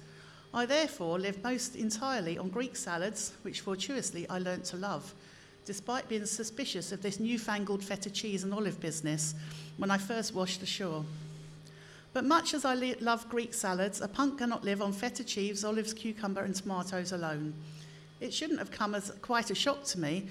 I 0.53 0.67
therefore 0.67 1.19
lived 1.19 1.43
most 1.43 1.75
entirely 1.75 2.39
on 2.39 2.49
Greek 2.49 2.77
salads, 2.77 3.33
which 3.43 3.61
fortuitously 3.61 4.29
I 4.29 4.39
learnt 4.39 4.65
to 4.67 4.77
love, 4.77 5.15
despite 5.65 6.09
being 6.09 6.27
suspicious 6.27 6.93
of 6.93 7.03
this 7.03 7.21
newfangled 7.21 7.83
feta 7.83 8.11
cheese 8.11 8.45
and 8.45 8.53
olive 8.53 8.81
business 8.81 9.35
when 9.79 9.91
I 9.91 9.99
first 9.99 10.35
washed 10.35 10.63
ashore. 10.63 11.05
But 12.13 12.25
much 12.25 12.55
as 12.55 12.65
I 12.65 12.75
love 13.01 13.29
Greek 13.29 13.53
salads, 13.53 14.01
a 14.01 14.07
punk 14.07 14.39
cannot 14.39 14.65
live 14.65 14.81
on 14.81 14.93
feta 14.93 15.25
cheese, 15.25 15.65
olives, 15.65 15.93
cucumber, 15.93 16.43
and 16.43 16.55
tomatoes 16.55 17.13
alone. 17.13 17.55
It 18.21 18.33
shouldn't 18.33 18.61
have 18.61 18.71
come 18.71 18.95
as 18.95 19.11
quite 19.21 19.51
a 19.51 19.55
shock 19.55 19.85
to 19.85 19.99
me 19.99 20.29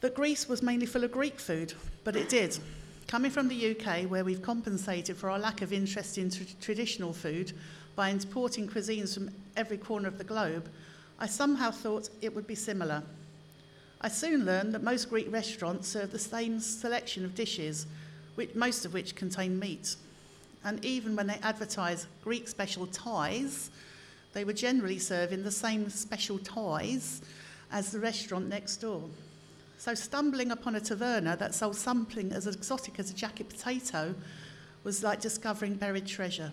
that 0.00 0.14
Greece 0.14 0.48
was 0.48 0.62
mainly 0.62 0.86
full 0.86 1.04
of 1.04 1.12
Greek 1.12 1.40
food, 1.40 1.72
but 2.04 2.14
it 2.14 2.28
did. 2.28 2.58
Coming 3.06 3.30
from 3.30 3.48
the 3.48 3.70
UK, 3.70 4.02
where 4.02 4.22
we've 4.22 4.42
compensated 4.42 5.16
for 5.16 5.30
our 5.30 5.38
lack 5.38 5.62
of 5.62 5.72
interest 5.72 6.18
in 6.18 6.30
traditional 6.60 7.14
food 7.14 7.52
by 7.96 8.10
importing 8.10 8.68
cuisines 8.68 9.14
from 9.14 9.30
every 9.56 9.78
corner 9.78 10.08
of 10.08 10.18
the 10.18 10.24
globe, 10.24 10.68
I 11.18 11.26
somehow 11.26 11.70
thought 11.70 12.10
it 12.20 12.34
would 12.34 12.46
be 12.46 12.54
similar. 12.54 13.02
I 14.00 14.08
soon 14.08 14.44
learned 14.44 14.74
that 14.74 14.82
most 14.82 15.10
Greek 15.10 15.30
restaurants 15.32 15.88
serve 15.88 16.12
the 16.12 16.18
same 16.18 16.60
selection 16.60 17.24
of 17.24 17.34
dishes, 17.34 17.86
which, 18.36 18.54
most 18.54 18.84
of 18.84 18.94
which 18.94 19.16
contain 19.16 19.58
meat. 19.58 19.96
and 20.64 20.84
even 20.84 21.16
when 21.16 21.26
they 21.26 21.38
advertise 21.42 22.06
Greek 22.22 22.48
special 22.48 22.86
ties, 22.86 23.70
they 24.32 24.44
were 24.44 24.52
generally 24.52 24.98
serving 24.98 25.42
the 25.42 25.50
same 25.50 25.88
special 25.88 26.38
ties 26.38 27.22
as 27.70 27.90
the 27.90 28.00
restaurant 28.00 28.48
next 28.48 28.78
door. 28.78 29.02
So 29.78 29.94
stumbling 29.94 30.50
upon 30.50 30.74
a 30.74 30.80
taverna 30.80 31.38
that 31.38 31.54
sold 31.54 31.76
something 31.76 32.32
as 32.32 32.46
exotic 32.46 32.98
as 32.98 33.10
a 33.10 33.14
jacket 33.14 33.48
potato 33.48 34.14
was 34.84 35.02
like 35.02 35.20
discovering 35.20 35.74
buried 35.74 36.06
treasure. 36.06 36.52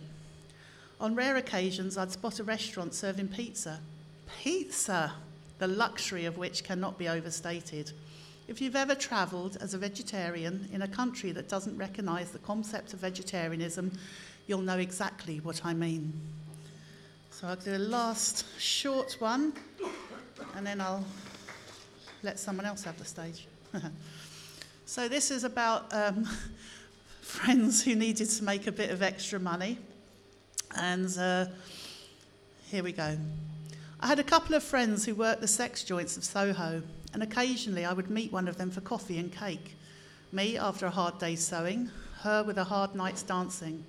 On 1.00 1.16
rare 1.16 1.36
occasions, 1.36 1.98
I'd 1.98 2.12
spot 2.12 2.40
a 2.40 2.44
restaurant 2.44 2.94
serving 2.94 3.30
pizza. 3.30 3.80
Pizza! 4.42 5.14
The 5.60 5.68
luxury 5.68 6.26
of 6.26 6.38
which 6.38 6.64
cannot 6.64 6.98
be 6.98 7.08
overstated. 7.08 7.92
If 8.48 8.62
you've 8.62 8.76
ever 8.76 8.94
travelled 8.94 9.58
as 9.60 9.74
a 9.74 9.78
vegetarian 9.78 10.70
in 10.72 10.84
a 10.84 10.88
country 10.88 11.32
that 11.32 11.50
doesn't 11.50 11.78
recognise 11.78 12.32
the 12.32 12.40
concept 12.40 12.94
of 12.94 13.00
vegetarianism, 13.00 13.92
you'll 14.48 14.62
know 14.62 14.78
exactly 14.78 15.40
what 15.40 15.66
I 15.66 15.74
mean. 15.74 16.14
So 17.32 17.48
I'll 17.48 17.56
do 17.56 17.76
a 17.76 17.80
last 17.80 18.46
short 18.60 19.18
one, 19.20 19.54
and 20.56 20.66
then 20.66 20.80
I'll 20.80 21.04
let 22.24 22.40
someone 22.40 22.66
else 22.66 22.84
have 22.84 22.98
the 22.98 23.06
stage. 23.06 23.48
so 24.86 25.08
this 25.08 25.32
is 25.32 25.44
about 25.44 25.92
um, 25.94 26.28
friends 27.22 27.84
who 27.84 27.96
needed 27.96 28.30
to 28.30 28.44
make 28.44 28.68
a 28.68 28.72
bit 28.72 28.92
of 28.92 29.02
extra 29.02 29.40
money. 29.40 29.80
And 30.78 31.18
uh, 31.18 31.46
here 32.68 32.84
we 32.84 32.92
go. 32.92 33.18
I 34.06 34.08
had 34.08 34.20
a 34.20 34.24
couple 34.24 34.54
of 34.54 34.62
friends 34.62 35.04
who 35.04 35.16
worked 35.16 35.42
the 35.42 35.48
sex 35.48 35.84
joints 35.84 36.16
of 36.16 36.24
Soho, 36.24 36.84
and 37.12 37.24
occasionally 37.24 37.86
I 37.86 37.94
would 37.94 38.12
meet 38.12 38.32
one 38.32 38.48
of 38.48 38.56
them 38.56 38.70
for 38.70 38.82
coffee 38.82 39.18
and 39.18 39.32
cake. 39.32 39.76
Me 40.32 40.60
after 40.60 40.86
a 40.86 40.92
hard 40.92 41.18
day's 41.18 41.44
sewing, 41.44 41.90
her 42.20 42.44
with 42.44 42.60
a 42.60 42.66
hard 42.66 42.94
night's 42.94 43.24
dancing. 43.24 43.84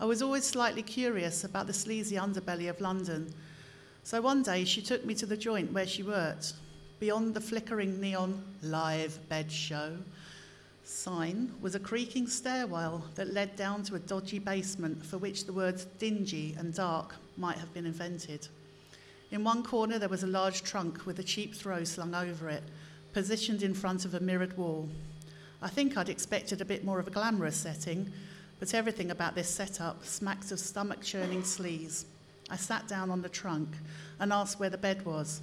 I 0.00 0.04
was 0.04 0.20
always 0.20 0.42
slightly 0.42 0.82
curious 0.82 1.44
about 1.44 1.68
the 1.68 1.72
sleazy 1.72 2.16
underbelly 2.16 2.68
of 2.68 2.80
London. 2.80 3.32
So 4.02 4.20
one 4.20 4.42
day 4.42 4.64
she 4.64 4.82
took 4.82 5.04
me 5.04 5.14
to 5.14 5.26
the 5.26 5.36
joint 5.36 5.72
where 5.72 5.86
she 5.86 6.02
worked, 6.02 6.54
Beyond 6.98 7.32
the 7.32 7.40
flickering 7.40 8.00
neon 8.00 8.42
live 8.62 9.16
bed 9.28 9.52
show 9.52 9.96
sign 10.82 11.52
was 11.60 11.76
a 11.76 11.80
creaking 11.80 12.26
stairwell 12.26 13.04
that 13.14 13.32
led 13.32 13.54
down 13.54 13.84
to 13.84 13.94
a 13.94 14.00
dodgy 14.00 14.40
basement 14.40 15.06
for 15.06 15.18
which 15.18 15.44
the 15.44 15.52
words 15.52 15.84
dingy 16.00 16.56
and 16.58 16.74
dark 16.74 17.14
might 17.36 17.58
have 17.58 17.72
been 17.72 17.86
invented. 17.86 18.48
In 19.30 19.42
one 19.42 19.62
corner, 19.62 19.98
there 19.98 20.08
was 20.08 20.22
a 20.22 20.28
large 20.28 20.62
trunk 20.62 21.04
with 21.04 21.18
a 21.18 21.24
cheap 21.24 21.54
throw 21.54 21.84
slung 21.84 22.14
over 22.14 22.48
it, 22.48 22.62
positioned 23.12 23.62
in 23.62 23.74
front 23.74 24.04
of 24.04 24.14
a 24.14 24.20
mirrored 24.20 24.56
wall. 24.56 24.88
I 25.60 25.68
think 25.68 25.96
I'd 25.96 26.08
expected 26.08 26.60
a 26.60 26.66
bit 26.66 26.84
more 26.84 27.00
of 27.00 27.08
a 27.08 27.10
glamorous 27.10 27.56
setting, 27.56 28.12
but 28.60 28.74
everything 28.74 29.10
about 29.10 29.34
this 29.34 29.48
setup 29.48 30.04
smacked 30.04 30.52
of 30.52 30.60
stomach 30.60 31.02
churning 31.02 31.42
sleaze. 31.42 32.04
I 32.48 32.56
sat 32.56 32.86
down 32.86 33.10
on 33.10 33.22
the 33.22 33.28
trunk 33.28 33.68
and 34.20 34.32
asked 34.32 34.60
where 34.60 34.70
the 34.70 34.78
bed 34.78 35.04
was. 35.04 35.40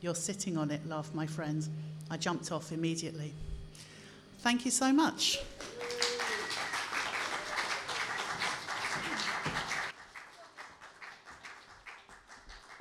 You're 0.00 0.14
sitting 0.14 0.56
on 0.56 0.70
it, 0.70 0.86
laughed 0.86 1.14
my 1.14 1.26
friend. 1.26 1.66
I 2.10 2.16
jumped 2.16 2.52
off 2.52 2.70
immediately. 2.70 3.32
Thank 4.38 4.64
you 4.64 4.70
so 4.70 4.92
much. 4.92 5.40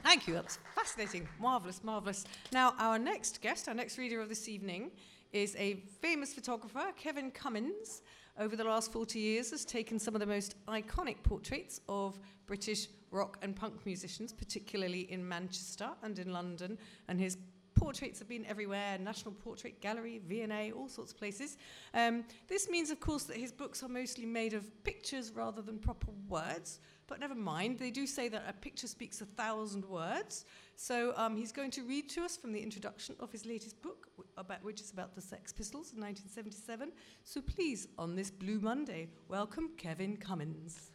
Thank 0.05 0.27
you. 0.27 0.35
That's 0.35 0.59
fascinating. 0.75 1.27
Marvellous, 1.39 1.83
marvellous. 1.83 2.25
Now, 2.51 2.75
our 2.77 2.99
next 2.99 3.41
guest, 3.41 3.67
our 3.67 3.73
next 3.73 3.97
reader 3.97 4.21
of 4.21 4.29
this 4.29 4.47
evening, 4.47 4.91
is 5.33 5.55
a 5.55 5.81
famous 5.99 6.31
photographer, 6.31 6.85
Kevin 6.95 7.31
Cummins. 7.31 8.03
Over 8.37 8.55
the 8.55 8.65
last 8.65 8.91
40 8.91 9.17
years, 9.17 9.49
has 9.49 9.65
taken 9.65 9.97
some 9.97 10.13
of 10.13 10.19
the 10.19 10.27
most 10.27 10.63
iconic 10.67 11.23
portraits 11.23 11.81
of 11.89 12.19
British 12.45 12.87
rock 13.09 13.39
and 13.41 13.55
punk 13.55 13.83
musicians, 13.83 14.31
particularly 14.31 15.11
in 15.11 15.27
Manchester 15.27 15.89
and 16.03 16.19
in 16.19 16.31
London. 16.31 16.77
And 17.07 17.19
his 17.19 17.39
portraits 17.75 18.19
have 18.19 18.27
been 18.27 18.45
everywhere 18.45 18.97
National 18.97 19.33
Portrait 19.33 19.79
Gallery, 19.81 20.21
V&A, 20.27 20.71
all 20.71 20.87
sorts 20.87 21.11
of 21.11 21.17
places. 21.17 21.57
Um, 21.93 22.23
this 22.47 22.69
means, 22.69 22.89
of 22.89 22.99
course, 22.99 23.23
that 23.23 23.37
his 23.37 23.51
books 23.51 23.83
are 23.83 23.89
mostly 23.89 24.25
made 24.25 24.53
of 24.53 24.83
pictures 24.83 25.31
rather 25.31 25.61
than 25.61 25.77
proper 25.77 26.07
words. 26.27 26.79
But 27.07 27.19
never 27.19 27.35
mind, 27.35 27.77
they 27.77 27.91
do 27.91 28.07
say 28.07 28.29
that 28.29 28.45
a 28.47 28.53
picture 28.53 28.87
speaks 28.87 29.21
a 29.21 29.25
thousand 29.25 29.85
words. 29.85 30.45
So 30.75 31.13
um, 31.15 31.37
he's 31.37 31.51
going 31.51 31.71
to 31.71 31.83
read 31.83 32.09
to 32.11 32.23
us 32.23 32.35
from 32.35 32.51
the 32.51 32.59
introduction 32.59 33.15
of 33.19 33.31
his 33.31 33.45
latest 33.45 33.81
book, 33.81 34.07
about, 34.37 34.63
which 34.63 34.81
is 34.81 34.91
about 34.91 35.13
the 35.13 35.21
Sex 35.21 35.53
Pistols 35.53 35.93
in 35.93 36.01
1977. 36.01 36.91
So 37.23 37.41
please, 37.41 37.87
on 37.97 38.15
this 38.15 38.31
Blue 38.31 38.59
Monday, 38.59 39.09
welcome 39.27 39.69
Kevin 39.77 40.17
Cummins. 40.17 40.91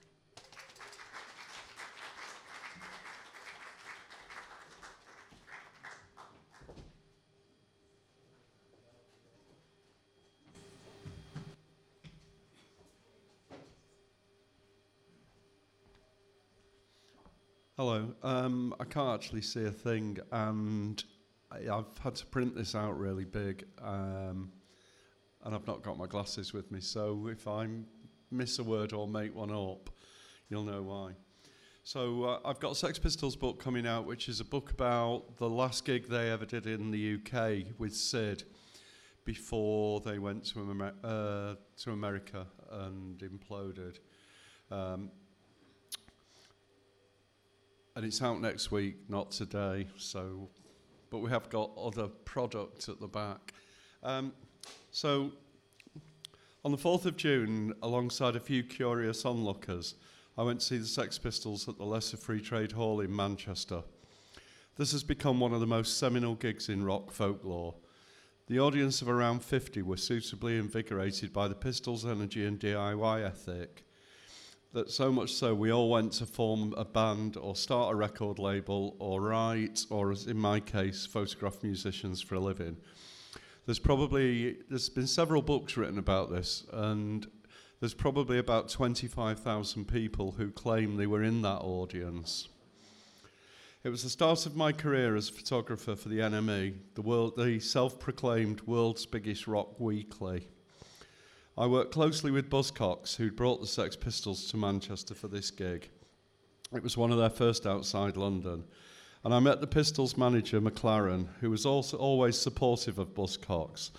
Hello. 17.81 18.13
Um, 18.23 18.75
I 18.79 18.85
can't 18.85 19.09
actually 19.09 19.41
see 19.41 19.65
a 19.65 19.71
thing, 19.71 20.19
and 20.33 21.03
I, 21.51 21.61
have 21.75 21.97
had 22.05 22.15
to 22.17 22.27
print 22.27 22.55
this 22.55 22.75
out 22.75 22.99
really 22.99 23.25
big, 23.25 23.65
um, 23.81 24.53
and 25.43 25.55
I've 25.55 25.67
not 25.67 25.83
got 25.83 25.97
my 25.97 26.07
glasses 26.07 26.53
with 26.53 26.71
me. 26.71 26.81
So 26.81 27.29
if 27.33 27.49
I 27.49 27.69
miss 28.31 28.59
a 28.59 28.65
word 28.65 28.93
or 28.93 29.09
make 29.09 29.35
one 29.35 29.51
up, 29.51 29.89
you'll 30.51 30.65
know 30.65 30.83
why. 30.83 31.13
So 31.83 32.25
uh, 32.25 32.41
I've 32.45 32.61
got 32.61 32.77
Sex 32.77 32.99
Pistols 32.99 33.35
book 33.35 33.59
coming 33.59 33.87
out, 33.87 34.05
which 34.05 34.29
is 34.29 34.41
a 34.41 34.45
book 34.45 34.73
about 34.73 35.39
the 35.39 35.49
last 35.49 35.87
gig 35.87 36.07
they 36.07 36.31
ever 36.31 36.45
did 36.45 36.67
in 36.67 36.91
the 36.91 37.15
UK 37.15 37.79
with 37.79 37.97
Sid 37.97 38.45
before 39.25 40.01
they 40.01 40.19
went 40.19 40.45
to, 40.49 40.71
Amer- 40.71 40.93
uh, 41.03 41.55
to 41.79 41.93
America 41.93 42.47
and 42.71 43.21
imploded. 43.21 44.01
Um, 44.71 45.11
and 47.97 48.05
it's 48.05 48.23
out 48.23 48.41
next 48.41 48.71
week, 48.71 48.97
not 49.09 49.31
today. 49.31 49.87
So, 49.97 50.49
but 51.11 51.19
we 51.19 51.31
have 51.31 51.49
got 51.51 51.71
other 51.77 52.09
products 52.09 52.89
at 52.89 53.01
the 53.01 53.09
back. 53.09 53.53
Um, 54.03 54.33
so, 54.91 55.33
on 56.65 56.73
the 56.73 56.79
4th 56.79 57.07
of 57.07 57.17
June, 57.17 57.75
alongside 57.83 58.37
a 58.37 58.41
few 58.41 58.63
curious 58.63 59.25
onlookers, 59.25 59.95
I 60.39 60.43
went 60.43 60.61
to 60.61 60.67
see 60.67 60.79
the 60.79 60.87
Sex 60.87 61.19
Pistols 61.19 61.69
at 61.69 61.79
the 61.79 61.85
Lesser 61.85 62.17
Free 62.17 62.41
Trade 62.41 62.73
Hall 62.73 63.01
in 63.01 63.15
Manchester. 63.15 63.83
This 64.77 64.93
has 64.93 65.03
become 65.03 65.41
one 65.41 65.53
of 65.53 65.61
the 65.61 65.67
most 65.67 65.99
seminal 65.99 66.35
gigs 66.35 66.69
in 66.69 66.85
rock 66.85 67.11
folklore. 67.11 67.75
The 68.47 68.59
audience 68.59 69.03
of 69.03 69.09
around 69.09 69.45
50 69.45 69.83
were 69.83 69.97
suitably 69.97 70.57
invigorated 70.57 71.33
by 71.33 71.49
the 71.49 71.55
Pistols' 71.55 72.07
energy 72.07 72.47
and 72.47 72.59
DIY 72.59 73.25
ethic 73.25 73.85
that 74.73 74.91
so 74.91 75.11
much 75.11 75.33
so 75.33 75.55
we 75.55 75.73
all 75.73 75.91
went 75.91 76.13
to 76.13 76.27
form 76.27 76.75
a 76.77 76.85
band 76.85 77.37
or 77.37 77.57
start 77.57 77.93
a 77.93 77.97
record 77.97 78.39
label 78.39 78.97
or 79.01 79.21
write 79.21 79.85
or 79.91 80.13
as 80.13 80.27
in 80.27 80.37
my 80.37 80.61
case 80.61 81.07
photograph 81.07 81.63
musicians 81.63 82.23
for 82.23 82.37
a 82.37 82.41
living. 82.41 82.77
There's 83.67 83.81
probably 83.81 84.59
there's 84.69 84.89
been 84.89 85.09
several 85.09 85.43
books 85.43 85.77
written 85.77 85.99
about 85.99 86.31
this 86.31 86.65
and 86.73 87.27
there's 87.81 87.95
probably 87.95 88.39
about 88.39 88.69
25,000 88.69 89.87
people 89.87 90.33
who 90.33 90.51
claim 90.51 90.97
they 90.97 91.07
were 91.07 91.23
in 91.25 91.43
that 91.43 91.61
audience. 91.63 92.49
It 93.83 93.89
was 93.89 94.03
the 94.03 94.11
start 94.11 94.45
of 94.45 94.55
my 94.55 94.73
career 94.73 95.17
as 95.17 95.31
a 95.31 95.33
photographer 95.33 95.97
for 95.97 96.11
the 96.11 96.19
NME 96.21 96.75
the 96.95 97.03
world 97.03 97.37
the 97.37 97.59
self-proclaimed 97.59 98.61
world's 98.63 99.05
biggest 99.05 99.49
rock 99.49 99.81
weekly 99.81 100.47
I 101.59 101.67
worked 101.67 101.93
closely 101.93 102.31
with 102.31 102.49
Buzzcocks, 102.49 103.17
who'd 103.17 103.37
brought 103.37 103.61
the 103.61 103.67
Sex 103.67 103.97
Pistols 103.97 104.47
to 104.51 104.57
Manchester 104.57 105.15
for 105.15 105.29
this 105.29 105.51
gig. 105.51 105.91
It 106.73 106.83
was 106.83 106.97
one 106.97 107.11
of 107.11 107.19
their 107.19 107.29
first 107.29 107.67
outside 107.67 108.17
London. 108.17 108.65
And 109.25 109.35
I 109.35 109.41
met 109.41 109.61
the 109.61 109.67
Pistols 109.67 110.17
manager, 110.17 110.61
McLaren, 110.61 111.27
who 111.41 111.51
was 111.51 111.67
also 111.67 111.99
always 111.99 112.39
supportive 112.39 112.99
of 112.99 113.15
Buzzcocks, 113.15 113.91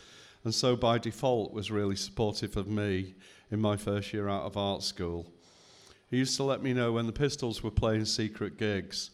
and 0.43 0.55
so 0.55 0.75
by 0.75 0.97
default 0.97 1.53
was 1.53 1.69
really 1.69 1.95
supportive 1.95 2.57
of 2.57 2.67
me 2.67 3.13
in 3.51 3.61
my 3.61 3.77
first 3.77 4.13
year 4.13 4.27
out 4.27 4.45
of 4.45 4.57
art 4.57 4.81
school. 4.81 5.31
He 6.09 6.17
used 6.17 6.37
to 6.37 6.43
let 6.43 6.63
me 6.63 6.73
know 6.73 6.93
when 6.93 7.05
the 7.05 7.13
Pistols 7.13 7.61
were 7.61 7.69
playing 7.69 8.05
secret 8.05 8.57
gigs, 8.57 9.11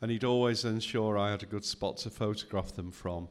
and 0.00 0.10
he'd 0.10 0.24
always 0.24 0.64
ensure 0.64 1.18
I 1.18 1.30
had 1.30 1.42
a 1.42 1.46
good 1.46 1.64
spot 1.64 1.98
to 1.98 2.10
photograph 2.10 2.72
them 2.72 2.90
from. 2.90 3.28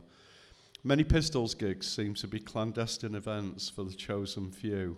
Many 0.86 1.06
Pistols 1.06 1.56
gigs 1.56 1.88
seem 1.88 2.14
to 2.16 2.28
be 2.28 2.42
clandestine 2.42 3.16
events 3.16 3.70
for 3.70 3.86
the 3.86 3.94
chosen 3.94 4.52
few. 4.52 4.98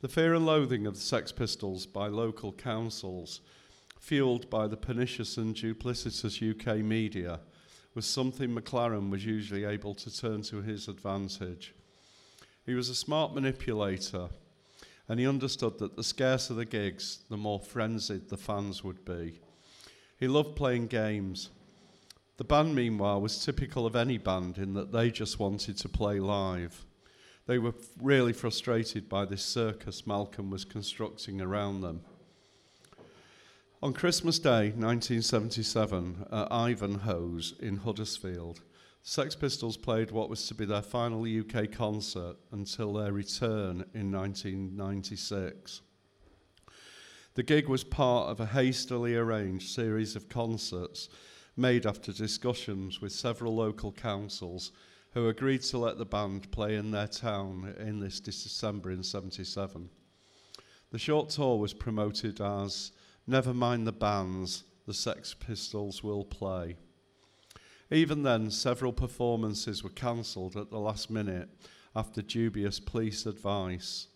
The 0.00 0.08
fear 0.08 0.34
and 0.34 0.44
loathing 0.44 0.88
of 0.88 0.94
the 0.94 1.00
Sex 1.00 1.30
Pistols 1.30 1.86
by 1.86 2.08
local 2.08 2.52
councils, 2.52 3.42
fueled 4.00 4.50
by 4.50 4.66
the 4.66 4.76
pernicious 4.76 5.36
and 5.36 5.54
duplicitous 5.54 6.42
UK 6.42 6.78
media, 6.78 7.38
was 7.94 8.06
something 8.06 8.50
McLaren 8.50 9.08
was 9.08 9.24
usually 9.24 9.64
able 9.64 9.94
to 9.94 10.12
turn 10.12 10.42
to 10.42 10.62
his 10.62 10.88
advantage. 10.88 11.72
He 12.66 12.74
was 12.74 12.88
a 12.88 12.94
smart 12.96 13.32
manipulator, 13.32 14.30
and 15.06 15.20
he 15.20 15.28
understood 15.28 15.78
that 15.78 15.94
the 15.94 16.02
scarcer 16.02 16.54
the 16.54 16.64
gigs, 16.64 17.20
the 17.30 17.36
more 17.36 17.60
frenzied 17.60 18.28
the 18.28 18.36
fans 18.36 18.82
would 18.82 19.04
be. 19.04 19.38
He 20.18 20.26
loved 20.26 20.56
playing 20.56 20.88
games. 20.88 21.50
The 22.40 22.44
band, 22.44 22.74
meanwhile, 22.74 23.20
was 23.20 23.44
typical 23.44 23.84
of 23.84 23.94
any 23.94 24.16
band 24.16 24.56
in 24.56 24.72
that 24.72 24.92
they 24.92 25.10
just 25.10 25.38
wanted 25.38 25.76
to 25.76 25.90
play 25.90 26.20
live. 26.20 26.86
They 27.44 27.58
were 27.58 27.74
really 28.00 28.32
frustrated 28.32 29.10
by 29.10 29.26
this 29.26 29.44
circus 29.44 30.06
Malcolm 30.06 30.48
was 30.48 30.64
constructing 30.64 31.42
around 31.42 31.82
them. 31.82 32.00
On 33.82 33.92
Christmas 33.92 34.38
Day 34.38 34.70
1977 34.70 36.28
at 36.32 36.50
Ivanhoe's 36.50 37.52
in 37.60 37.76
Huddersfield, 37.76 38.62
Sex 39.02 39.36
Pistols 39.36 39.76
played 39.76 40.10
what 40.10 40.30
was 40.30 40.48
to 40.48 40.54
be 40.54 40.64
their 40.64 40.80
final 40.80 41.26
UK 41.26 41.70
concert 41.70 42.36
until 42.52 42.94
their 42.94 43.12
return 43.12 43.84
in 43.92 44.10
1996. 44.10 45.82
The 47.34 47.42
gig 47.42 47.68
was 47.68 47.84
part 47.84 48.30
of 48.30 48.40
a 48.40 48.46
hastily 48.46 49.14
arranged 49.14 49.74
series 49.74 50.16
of 50.16 50.30
concerts 50.30 51.10
made 51.60 51.84
after 51.84 52.10
discussions 52.10 53.02
with 53.02 53.12
several 53.12 53.54
local 53.54 53.92
councils 53.92 54.72
who 55.12 55.28
agreed 55.28 55.60
to 55.60 55.76
let 55.76 55.98
the 55.98 56.04
band 56.06 56.50
play 56.50 56.74
in 56.76 56.90
their 56.90 57.06
town 57.06 57.74
in 57.78 58.00
this 58.00 58.18
December 58.18 58.90
in 58.90 59.02
77. 59.02 59.90
The 60.90 60.98
short 60.98 61.28
tour 61.28 61.58
was 61.58 61.74
promoted 61.74 62.40
as 62.40 62.92
Never 63.26 63.52
Mind 63.52 63.86
the 63.86 63.92
Bands, 63.92 64.64
the 64.86 64.94
Sex 64.94 65.34
Pistols 65.34 66.02
Will 66.02 66.24
Play. 66.24 66.76
Even 67.90 68.22
then, 68.22 68.50
several 68.50 68.92
performances 68.92 69.84
were 69.84 69.90
cancelled 69.90 70.56
at 70.56 70.70
the 70.70 70.78
last 70.78 71.10
minute 71.10 71.50
after 71.94 72.22
dubious 72.22 72.80
police 72.80 73.26
advice. 73.26 74.06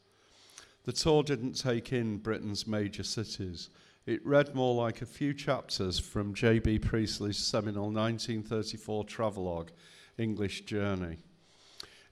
The 0.84 0.92
tour 0.92 1.22
didn't 1.22 1.54
take 1.54 1.92
in 1.92 2.18
Britain's 2.18 2.66
major 2.66 3.02
cities. 3.02 3.68
It 4.06 4.24
read 4.26 4.54
more 4.54 4.74
like 4.74 5.00
a 5.00 5.06
few 5.06 5.32
chapters 5.32 5.98
from 5.98 6.34
J.B. 6.34 6.80
Priestley's 6.80 7.38
seminal 7.38 7.84
1934 7.84 9.04
travelogue, 9.04 9.70
English 10.18 10.66
Journey. 10.66 11.16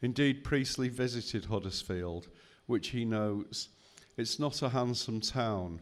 Indeed, 0.01 0.43
Priestley 0.43 0.89
visited 0.89 1.45
Huddersfield, 1.45 2.29
which 2.65 2.89
he 2.89 3.05
notes, 3.05 3.69
it's 4.17 4.39
not 4.39 4.63
a 4.63 4.71
handsome 4.71 5.21
town, 5.21 5.81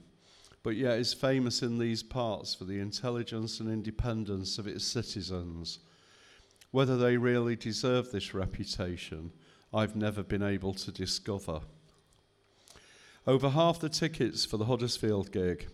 but 0.64 0.74
yet 0.74 0.98
is 0.98 1.14
famous 1.14 1.62
in 1.62 1.78
these 1.78 2.02
parts 2.02 2.56
for 2.56 2.64
the 2.64 2.80
intelligence 2.80 3.60
and 3.60 3.68
independence 3.68 4.58
of 4.58 4.66
its 4.66 4.84
citizens. 4.84 5.78
Whether 6.72 6.96
they 6.96 7.18
really 7.18 7.54
deserve 7.54 8.10
this 8.10 8.34
reputation, 8.34 9.30
I've 9.72 9.94
never 9.94 10.24
been 10.24 10.42
able 10.42 10.74
to 10.74 10.90
discover. 10.90 11.60
Over 13.28 13.50
half 13.50 13.78
the 13.78 13.88
tickets 13.88 14.44
for 14.44 14.56
the 14.56 14.64
Huddersfield 14.64 15.30
gig 15.30 15.68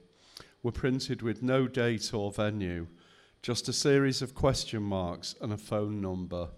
were 0.67 0.73
printed 0.73 1.23
with 1.23 1.45
no 1.45 1.69
date 1.69 2.13
or 2.13 2.33
venue, 2.33 2.89
just 3.41 3.69
a 3.69 3.73
series 3.73 4.21
of 4.21 4.35
question 4.35 4.83
marks 4.83 5.37
and 5.41 5.53
a 5.53 5.57
phone 5.57 6.01
number. 6.01 6.49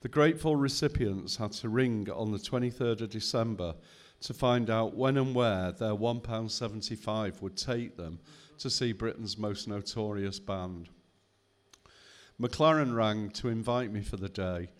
The 0.00 0.08
grateful 0.08 0.56
recipients 0.56 1.36
had 1.36 1.52
to 1.52 1.68
ring 1.68 2.08
on 2.10 2.32
the 2.32 2.38
23rd 2.38 3.02
of 3.02 3.10
December 3.10 3.74
to 4.22 4.32
find 4.32 4.70
out 4.70 4.96
when 4.96 5.18
and 5.18 5.34
where 5.34 5.70
their 5.72 5.90
£1.75 5.90 7.42
would 7.42 7.58
take 7.58 7.98
them 7.98 8.20
to 8.56 8.70
see 8.70 8.92
Britain's 8.92 9.36
most 9.36 9.68
notorious 9.68 10.40
band. 10.40 10.88
McLaren 12.40 12.96
rang 12.96 13.28
to 13.32 13.48
invite 13.48 13.92
me 13.92 14.00
for 14.00 14.16
the 14.16 14.30
day. 14.30 14.70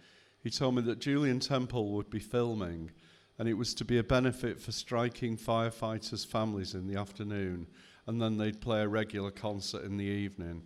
He 0.43 0.49
told 0.49 0.77
me 0.77 0.83
that 0.85 0.99
Julien 0.99 1.41
Temple 1.41 1.93
would 1.93 2.09
be 2.09 2.21
filming 2.21 2.91
and 3.39 3.51
it 3.51 3.55
was 3.55 3.75
to 3.75 3.85
be 3.85 3.99
a 3.99 4.03
benefit 4.03 4.63
for 4.63 4.73
striking 4.73 5.37
firefighters' 5.37 6.27
families 6.27 6.73
in 6.73 6.87
the 6.87 6.99
afternoon, 6.99 7.67
and 8.07 8.21
then 8.21 8.37
they'd 8.37 8.61
play 8.61 8.83
a 8.83 8.89
regular 8.89 9.31
concert 9.31 9.85
in 9.85 9.97
the 9.97 10.05
evening. 10.05 10.63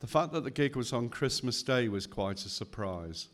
The 0.00 0.06
fact 0.06 0.32
that 0.32 0.44
the 0.44 0.50
gig 0.50 0.76
was 0.76 0.92
on 0.92 1.08
Christmas 1.08 1.62
Day 1.62 1.88
was 1.88 2.06
quite 2.06 2.44
a 2.44 2.48
surprise. 2.48 3.28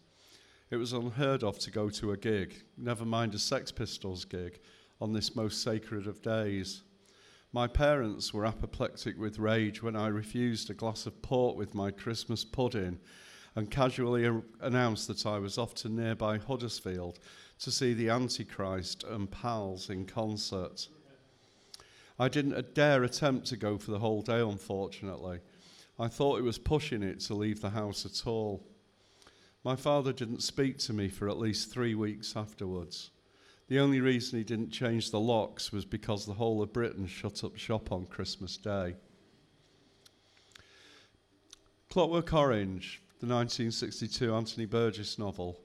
It 0.71 0.77
was 0.77 0.93
unheard 0.93 1.45
of 1.45 1.59
to 1.61 1.71
go 1.71 1.89
to 1.91 2.11
a 2.11 2.17
gig, 2.17 2.65
never 2.77 3.05
mind 3.05 3.35
a 3.35 3.39
Sex 3.39 3.71
Pistols 3.71 4.25
gig, 4.25 4.59
on 5.01 5.13
this 5.13 5.37
most 5.37 5.63
sacred 5.63 6.07
of 6.07 6.23
days. 6.23 6.83
My 7.53 7.69
parents 7.69 8.35
were 8.35 8.45
apoplectic 8.45 9.17
with 9.19 9.39
rage 9.39 9.83
when 9.83 9.95
I 9.95 10.09
refused 10.09 10.69
a 10.69 10.75
glass 10.75 11.07
of 11.07 11.23
port 11.23 11.57
with 11.57 11.75
my 11.75 11.91
Christmas 11.93 12.45
pudding 12.45 12.99
and 13.55 13.71
casually 13.71 14.27
a- 14.27 14.43
announced 14.61 15.07
that 15.09 15.25
I 15.25 15.39
was 15.39 15.59
off 15.59 15.75
to 15.77 15.89
nearby 15.89 16.39
Huddersfield 16.39 17.21
to 17.61 17.71
see 17.71 17.95
the 17.95 18.11
Antichrist 18.11 19.05
and 19.05 19.31
Pals 19.31 19.89
in 19.89 20.05
concert. 20.05 20.89
I 22.19 22.29
didn't 22.29 22.75
dare 22.75 23.05
attempt 23.05 23.47
to 23.49 23.57
go 23.57 23.77
for 23.77 23.91
the 23.91 23.99
whole 23.99 24.23
day, 24.23 24.41
unfortunately. 24.41 25.41
I 25.99 26.09
thought 26.09 26.39
it 26.39 26.45
was 26.45 26.59
pushing 26.59 27.03
it 27.03 27.21
to 27.21 27.35
leave 27.35 27.61
the 27.61 27.71
house 27.71 28.07
at 28.07 28.27
all. 28.27 28.67
My 29.65 29.77
father 29.77 30.13
didn't 30.13 30.43
speak 30.43 30.79
to 30.79 30.93
me 30.93 31.09
for 31.09 31.29
at 31.29 31.39
least 31.39 31.71
three 31.71 31.95
weeks 31.95 32.37
afterwards. 32.37 33.11
The 33.69 33.81
only 33.81 34.01
reason 34.01 34.39
he 34.39 34.45
didn't 34.45 34.71
change 34.71 35.11
the 35.11 35.21
locks 35.21 35.73
was 35.73 35.85
because 35.85 36.25
the 36.25 36.35
whole 36.35 36.63
of 36.63 36.73
Britain 36.73 37.07
shut 37.07 37.43
up 37.43 37.57
shop 37.57 37.91
on 37.91 38.07
Christmas 38.07 38.57
Day. 38.57 38.95
Clockwork 41.91 42.33
Orange, 42.33 43.03
the 43.21 43.27
1962 43.27 44.33
Anthony 44.35 44.67
Burgess 44.67 45.19
novel, 45.19 45.61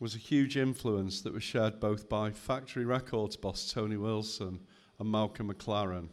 was 0.00 0.14
a 0.14 0.18
huge 0.18 0.56
influence 0.56 1.20
that 1.20 1.32
was 1.32 1.42
shared 1.42 1.80
both 1.80 2.08
by 2.08 2.30
Factory 2.30 2.84
Records 2.84 3.36
boss 3.36 3.70
Tony 3.70 3.96
Wilson 3.96 4.60
and 4.98 5.10
Malcolm 5.10 5.52
McLaren. 5.52 6.08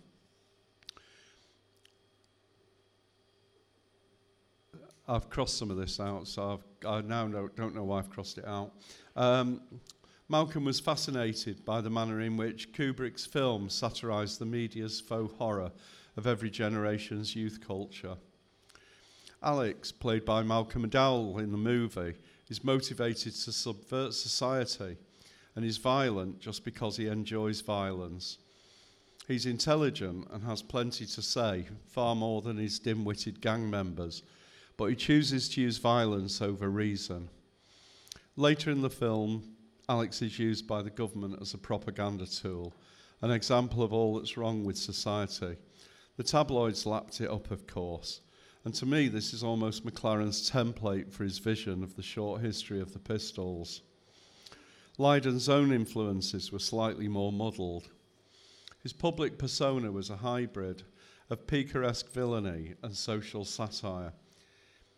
I've 5.08 5.30
crossed 5.30 5.58
some 5.58 5.72
of 5.72 5.78
this 5.78 6.00
out, 6.00 6.28
so 6.28 6.54
I've, 6.54 6.88
I 6.88 7.02
now 7.02 7.28
don't 7.28 7.76
know 7.76 7.84
why 7.84 8.00
I've 8.00 8.10
crossed 8.10 8.38
it 8.38 8.46
out. 8.48 8.72
Um, 9.15 9.62
Malcolm 10.30 10.63
was 10.63 10.80
fascinated 10.80 11.65
by 11.65 11.82
the 11.82 11.89
manner 11.89 12.22
in 12.22 12.38
which 12.38 12.72
Kubrick's 12.72 13.26
film 13.26 13.70
satirized 13.70 14.39
the 14.39 14.46
media's 14.46 15.02
faux 15.02 15.34
horror 15.38 15.72
of 16.15 16.28
every 16.28 16.50
generation's 16.50 17.36
youth 17.36 17.60
culture. 17.65 18.15
Alex, 19.44 19.91
played 19.91 20.24
by 20.24 20.44
Malcolm 20.44 20.88
McDowell 20.88 21.39
in 21.39 21.52
the 21.52 21.58
movie, 21.58 22.13
is 22.48 22.63
motivated 22.63 23.34
to 23.34 23.52
subvert 23.52 24.13
society 24.13 24.98
and 25.56 25.65
is 25.65 25.78
violent 25.78 26.39
just 26.39 26.63
because 26.63 26.96
he 26.96 27.08
enjoys 27.08 27.60
violence. 27.60 28.38
He's 29.32 29.46
intelligent 29.46 30.28
and 30.32 30.44
has 30.44 30.62
plenty 30.62 31.06
to 31.06 31.22
say, 31.22 31.65
far 31.88 32.15
more 32.15 32.41
than 32.41 32.58
his 32.58 32.80
dim 32.80 33.06
witted 33.06 33.41
gang 33.41 33.70
members 33.70 34.24
but 34.82 34.88
he 34.88 34.96
chooses 34.96 35.48
to 35.48 35.62
use 35.62 35.78
violence 35.78 36.41
over 36.41 36.67
reason. 36.67 37.30
Later 38.36 38.72
in 38.72 38.82
the 38.82 38.89
film, 38.89 39.44
Alex 39.88 40.24
is 40.24 40.39
used 40.39 40.65
by 40.65 40.82
the 40.82 40.89
government 40.89 41.38
as 41.39 41.54
a 41.54 41.60
propaganda 41.60 42.26
tool, 42.26 42.74
an 43.22 43.30
example 43.30 43.84
of 43.84 43.94
all 43.94 44.15
that's 44.15 44.38
wrong 44.38 44.63
with 44.65 44.76
society. 44.76 45.56
The 46.17 46.24
tabloids 46.24 46.88
lapped 46.88 47.22
it 47.22 47.30
up, 47.30 47.52
of 47.52 47.67
course. 47.67 48.22
And 48.65 48.74
to 48.74 48.88
me, 48.88 49.08
this 49.08 49.36
is 49.36 49.44
almost 49.44 49.86
McLaren's 49.86 50.50
template 50.50 51.12
for 51.12 51.24
his 51.24 51.38
vision 51.38 51.84
of 51.84 51.96
the 51.96 52.02
short 52.02 52.41
history 52.41 52.82
of 52.82 52.91
the 52.91 52.98
Pistols. 52.98 53.82
Lydon's 54.98 55.48
own 55.48 55.72
influences 55.72 56.52
were 56.52 56.58
slightly 56.58 57.08
more 57.08 57.32
muddled. 57.32 57.89
His 58.84 58.94
public 58.94 59.38
persona 59.38 59.91
was 59.91 60.10
a 60.10 60.17
hybrid 60.17 60.84
of 61.30 61.46
picaresque 61.46 62.12
villainy 62.12 62.74
and 62.82 62.96
social 62.96 63.46
satire. 63.46 64.13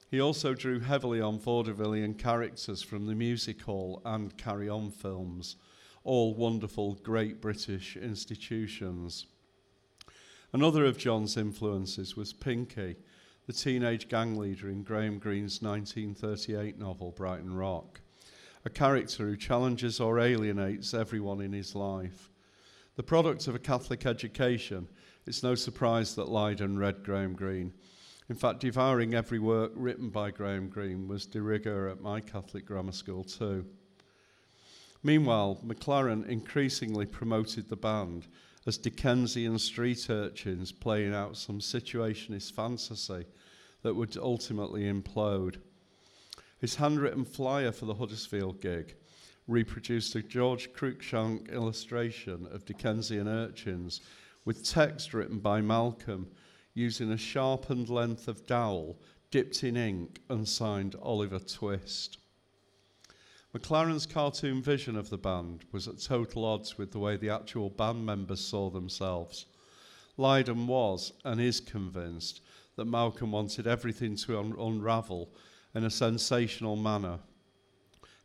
He 0.10 0.22
also 0.22 0.54
drew 0.54 0.80
heavily 0.80 1.20
on 1.20 1.40
vaudevillian 1.40 2.18
characters 2.18 2.82
from 2.82 3.08
the 3.08 3.16
music 3.16 3.62
hall 3.64 4.02
and 4.06 4.38
Carry 4.38 4.70
On 4.70 4.90
films, 4.90 5.58
all 6.04 6.34
wonderful 6.34 6.96
great 6.96 7.42
British 7.42 7.98
institutions. 7.98 9.26
Another 10.54 10.86
of 10.86 10.98
John's 10.98 11.36
influences 11.36 12.16
was 12.16 12.32
Pinky, 12.32 12.96
the 13.48 13.54
teenage 13.54 14.08
gang 14.08 14.38
leader 14.38 14.70
in 14.70 14.84
Graham 14.84 15.18
Greene's 15.18 15.62
1938 15.62 16.80
novel 16.80 17.12
Brighton 17.12 17.54
Rock, 17.54 18.00
a 18.64 18.70
character 18.70 19.26
who 19.26 19.36
challenges 19.36 20.00
or 20.00 20.20
alienates 20.20 20.94
everyone 20.94 21.42
in 21.42 21.52
his 21.52 21.76
life. 21.76 22.30
The 22.96 23.04
product 23.04 23.48
of 23.48 23.56
a 23.56 23.60
Catholic 23.60 24.06
education, 24.06 24.88
it's 25.26 25.44
no 25.44 25.56
surprise 25.56 26.16
that 26.16 26.30
Lydon 26.30 26.78
read 26.78 27.04
Graham 27.04 27.34
Greene 27.34 27.74
in 28.30 28.36
fact, 28.36 28.62
devouring 28.62 29.14
every 29.14 29.40
work 29.40 29.74
written 29.76 30.10
by 30.10 30.32
Graham 30.32 30.70
Greene 30.70 31.08
was 31.08 31.26
de 31.26 31.42
rigueur 31.42 31.90
at 31.90 32.02
my 32.02 32.22
Catholic 32.22 32.66
grammar 32.66 32.94
school 32.94 33.24
too. 33.24 33.66
Meanwhile, 35.04 35.60
McLaren 35.66 36.28
increasingly 36.28 37.06
promoted 37.06 37.68
the 37.68 37.76
band 37.76 38.28
as 38.66 38.78
Dickensian 38.78 39.60
street 39.60 40.10
urchins 40.10 40.72
playing 40.72 41.14
out 41.14 41.36
some 41.36 41.60
situationist 41.60 42.54
fantasy 42.54 43.26
that 43.82 43.94
would 43.94 44.16
ultimately 44.16 44.84
implode. 44.84 45.58
His 46.60 46.76
handwritten 46.76 47.26
flyer 47.26 47.74
for 47.74 47.86
the 47.86 47.96
Huddersfield 47.96 48.62
gig 48.62 48.96
reproduced 49.48 50.16
a 50.16 50.22
George 50.22 50.72
Cruikshank 50.74 51.52
illustration 51.52 52.48
of 52.52 52.66
Dickensian 52.66 53.28
urchins 53.28 54.02
with 54.46 54.68
text 54.68 55.14
written 55.14 55.40
by 55.40 55.62
Malcolm 55.62 56.28
using 56.74 57.12
a 57.12 57.18
sharpened 57.18 57.90
length 57.90 58.28
of 58.28 58.46
dowel 58.48 58.98
dipped 59.32 59.64
in 59.64 59.76
ink 59.76 60.22
and 60.30 60.48
signed 60.48 60.96
Oliver 61.02 61.40
Twist. 61.40 62.18
McLaren's 63.56 64.08
cartoon 64.08 64.62
vision 64.62 64.96
of 64.96 65.10
the 65.10 65.18
band 65.18 65.64
was 65.72 65.88
at 65.88 66.02
total 66.02 66.44
odds 66.46 66.78
with 66.78 66.92
the 66.92 67.00
way 67.00 67.18
the 67.18 67.30
actual 67.30 67.70
band 67.70 68.04
members 68.06 68.40
saw 68.40 68.70
themselves. 68.70 69.46
Lydon 70.18 70.68
was 70.68 71.14
and 71.24 71.40
is 71.40 71.60
convinced 71.60 72.42
that 72.76 72.86
Malcolm 72.86 73.32
wanted 73.32 73.68
everything 73.68 74.16
to 74.16 74.40
un- 74.40 74.56
unravel 74.58 75.30
in 75.76 75.84
a 75.84 75.90
sensational 75.90 76.76
manner. 76.76 77.20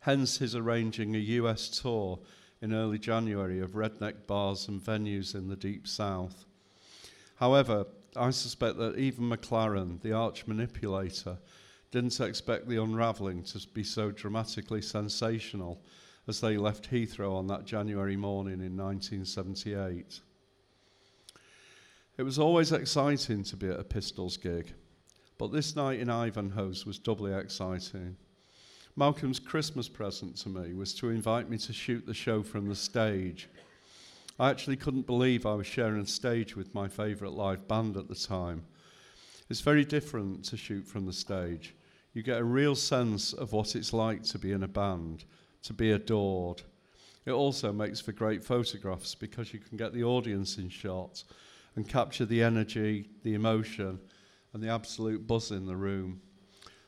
Hence 0.01 0.37
his 0.37 0.55
arranging 0.55 1.15
a 1.15 1.19
US 1.19 1.69
tour 1.69 2.19
in 2.61 2.73
early 2.73 2.99
January 2.99 3.59
of 3.59 3.71
redneck 3.71 4.27
bars 4.27 4.67
and 4.67 4.81
venues 4.81 5.35
in 5.35 5.47
the 5.47 5.55
deep 5.55 5.87
south. 5.87 6.45
However, 7.35 7.85
I 8.15 8.31
suspect 8.31 8.77
that 8.77 8.97
even 8.97 9.29
McLaren, 9.29 10.01
the 10.01 10.13
arch 10.13 10.47
manipulator, 10.47 11.37
didn't 11.91 12.19
expect 12.19 12.67
the 12.67 12.81
unravelling 12.81 13.43
to 13.43 13.67
be 13.73 13.83
so 13.83 14.11
dramatically 14.11 14.81
sensational 14.81 15.81
as 16.27 16.41
they 16.41 16.57
left 16.57 16.91
Heathrow 16.91 17.35
on 17.35 17.47
that 17.47 17.65
January 17.65 18.15
morning 18.15 18.61
in 18.61 18.77
1978. 18.77 20.19
It 22.17 22.23
was 22.23 22.37
always 22.37 22.71
exciting 22.71 23.43
to 23.45 23.55
be 23.55 23.67
at 23.67 23.79
a 23.79 23.83
Pistols 23.83 24.37
gig, 24.37 24.73
but 25.37 25.51
this 25.51 25.75
night 25.75 25.99
in 25.99 26.09
Ivanhoe's 26.09 26.85
was 26.85 26.99
doubly 26.99 27.33
exciting. 27.33 28.17
Malcolm's 28.99 29.39
Christmas 29.39 29.87
present 29.87 30.35
to 30.35 30.49
me 30.49 30.73
was 30.73 30.93
to 30.95 31.07
invite 31.07 31.49
me 31.49 31.57
to 31.59 31.71
shoot 31.71 32.05
the 32.05 32.13
show 32.13 32.43
from 32.43 32.67
the 32.67 32.75
stage. 32.75 33.47
I 34.37 34.49
actually 34.49 34.75
couldn't 34.75 35.07
believe 35.07 35.45
I 35.45 35.53
was 35.53 35.67
sharing 35.67 36.01
a 36.01 36.05
stage 36.05 36.57
with 36.57 36.75
my 36.75 36.89
favourite 36.89 37.33
live 37.33 37.65
band 37.65 37.95
at 37.95 38.09
the 38.09 38.15
time. 38.15 38.65
It's 39.49 39.61
very 39.61 39.85
different 39.85 40.43
to 40.49 40.57
shoot 40.57 40.85
from 40.85 41.05
the 41.05 41.13
stage. 41.13 41.75
You 42.13 42.23
get 42.23 42.41
a 42.41 42.43
real 42.43 42.75
sense 42.75 43.31
of 43.31 43.53
what 43.53 43.73
it's 43.73 43.93
like 43.93 44.23
to 44.23 44.37
be 44.37 44.51
in 44.51 44.63
a 44.63 44.67
band, 44.67 45.23
to 45.63 45.71
be 45.71 45.91
adored. 45.91 46.61
It 47.25 47.31
also 47.31 47.71
makes 47.71 48.01
for 48.01 48.11
great 48.11 48.43
photographs 48.43 49.15
because 49.15 49.53
you 49.53 49.59
can 49.59 49.77
get 49.77 49.93
the 49.93 50.03
audience 50.03 50.57
in 50.57 50.67
shot 50.67 51.23
and 51.77 51.87
capture 51.87 52.25
the 52.25 52.43
energy, 52.43 53.07
the 53.23 53.35
emotion, 53.35 53.97
and 54.51 54.61
the 54.61 54.67
absolute 54.67 55.25
buzz 55.25 55.51
in 55.51 55.67
the 55.67 55.77
room. 55.77 56.19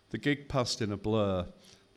The 0.09 0.17
gig 0.17 0.49
passed 0.49 0.81
in 0.81 0.91
a 0.91 0.97
blur. 0.97 1.47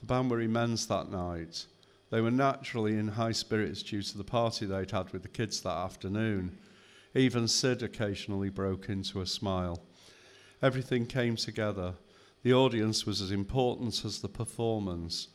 The 0.05 0.09
band 0.09 0.31
were 0.31 0.43
immense 0.43 0.85
that 0.85 1.11
night. 1.11 1.64
They 2.11 2.21
were 2.21 2.31
naturally 2.31 2.99
in 2.99 3.09
high 3.09 3.33
spirits 3.33 3.83
due 3.83 4.03
to 4.03 4.19
the 4.19 4.23
party 4.23 4.67
they'd 4.67 4.90
had 4.90 5.11
with 5.14 5.23
the 5.23 5.29
kids 5.29 5.62
that 5.62 5.79
afternoon. 5.79 6.59
Even 7.14 7.49
Sid 7.49 7.83
occasionally 7.83 8.51
broke 8.51 8.90
into 8.90 9.23
a 9.23 9.27
smile. 9.27 9.83
Everything 10.61 11.07
came 11.07 11.37
together. 11.37 11.95
The 12.43 12.53
audience 12.53 13.07
was 13.07 13.23
as 13.23 13.31
important 13.31 14.05
as 14.05 14.21
the 14.21 14.29
performance. 14.29 15.29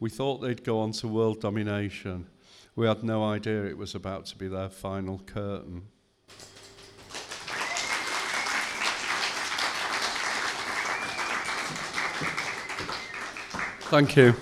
We 0.00 0.10
thought 0.10 0.42
they'd 0.42 0.64
go 0.64 0.80
on 0.80 0.92
to 0.92 1.08
world 1.08 1.40
domination. 1.40 2.26
We 2.76 2.86
had 2.86 3.02
no 3.02 3.24
idea 3.24 3.64
it 3.64 3.78
was 3.78 3.94
about 3.94 4.26
to 4.26 4.36
be 4.36 4.48
their 4.48 4.68
final 4.68 5.20
curtain. 5.20 5.84
Thank 13.90 14.14
you. 14.14 14.32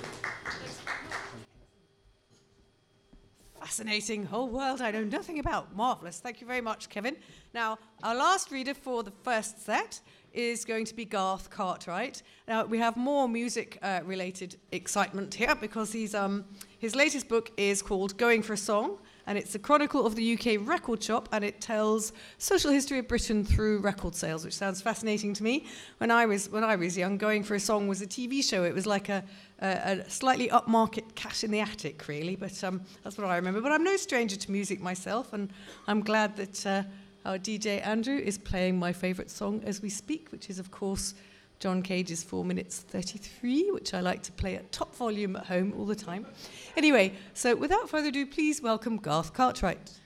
Fascinating 3.59 4.27
whole 4.27 4.51
world 4.51 4.83
I 4.83 4.91
know 4.91 5.05
nothing 5.05 5.39
about. 5.39 5.75
Marvellous. 5.75 6.21
Thank 6.21 6.43
you 6.43 6.47
very 6.47 6.61
much, 6.61 6.91
Kevin. 6.91 7.17
Now, 7.55 7.79
our 8.03 8.15
last 8.15 8.51
reader 8.51 8.75
for 8.75 9.03
the 9.03 9.11
first 9.11 9.65
set 9.65 10.03
is 10.35 10.67
going 10.67 10.85
to 10.85 10.95
be 10.95 11.07
Garth 11.07 11.49
Cartwright. 11.49 12.23
Now, 12.47 12.67
we 12.67 12.77
have 12.77 12.99
more 12.99 13.27
music 13.27 13.79
uh, 13.81 14.01
related 14.05 14.57
excitement 14.71 15.33
here 15.33 15.55
because 15.55 15.95
he's, 15.95 16.15
um, 16.15 16.45
his 16.79 16.95
latest 16.95 17.27
book 17.27 17.51
is 17.57 17.81
called 17.81 18.19
Going 18.19 18.43
for 18.43 18.53
a 18.53 18.59
Song 18.59 18.99
and 19.29 19.37
it's 19.37 19.55
a 19.55 19.59
chronicle 19.59 20.07
of 20.07 20.17
the 20.17 20.33
UK 20.33 20.67
record 20.67 21.03
shop, 21.03 21.29
and 21.33 21.45
it 21.45 21.61
tells 21.61 22.15
social 22.39 22.71
history 22.71 22.99
of 22.99 23.07
Britain 23.07 23.45
through 23.45 23.79
record 23.81 24.15
sales, 24.15 24.43
which 24.43 24.55
sounds 24.55 24.81
fascinating 24.81 25.35
to 25.35 25.43
me. 25.45 25.67
When 25.99 26.11
I 26.11 26.25
was 26.25 26.49
when 26.49 26.65
I 26.65 26.77
was 26.77 26.97
young, 26.97 27.19
going 27.19 27.43
for 27.43 27.55
a 27.55 27.61
song 27.61 27.89
was 27.89 28.01
a 28.01 28.07
TV 28.07 28.43
show. 28.43 28.65
It 28.65 28.75
was 28.75 28.87
like 28.87 29.11
a, 29.11 29.23
a, 29.61 30.01
a 30.01 30.11
slightly 30.11 30.49
upmarket 30.49 31.15
Cat 31.15 31.45
in 31.45 31.51
the 31.51 31.61
Attic, 31.61 32.09
really. 32.09 32.37
But 32.37 32.65
um, 32.65 32.81
that's 33.05 33.19
what 33.19 33.27
I 33.27 33.37
remember. 33.37 33.61
But 33.61 33.71
I'm 33.71 33.85
no 33.85 33.99
stranger 33.99 34.37
to 34.37 34.51
music 34.51 34.81
myself, 34.81 35.35
and 35.35 35.53
I'm 35.87 36.01
glad 36.01 36.37
that. 36.37 36.67
Uh, 36.67 36.83
our 37.25 37.37
DJ 37.37 37.85
Andrew 37.85 38.17
is 38.17 38.39
playing 38.39 38.79
my 38.79 38.91
favourite 38.91 39.29
song 39.29 39.61
as 39.67 39.83
we 39.83 39.91
speak, 39.91 40.31
which 40.31 40.49
is, 40.49 40.59
of 40.59 40.71
course, 40.71 41.15
John 41.59 41.83
Cage's 41.83 42.23
4 42.23 42.45
minutes 42.45 42.79
33, 42.79 43.73
which 43.73 43.93
I 43.93 44.01
like 44.01 44.23
to 44.23 44.33
play 44.33 44.55
at 44.55 44.71
top 44.71 44.95
volume 44.95 45.35
at 45.35 45.47
home 45.47 45.75
all 45.77 45.87
the 45.87 45.97
time. 45.97 46.27
Anyway, 46.77 47.15
so 47.35 47.57
without 47.57 47.91
further 47.91 48.09
ado, 48.09 48.27
please 48.27 48.63
welcome 48.63 48.97
Garth 48.97 49.33
Cartwright. 49.33 49.99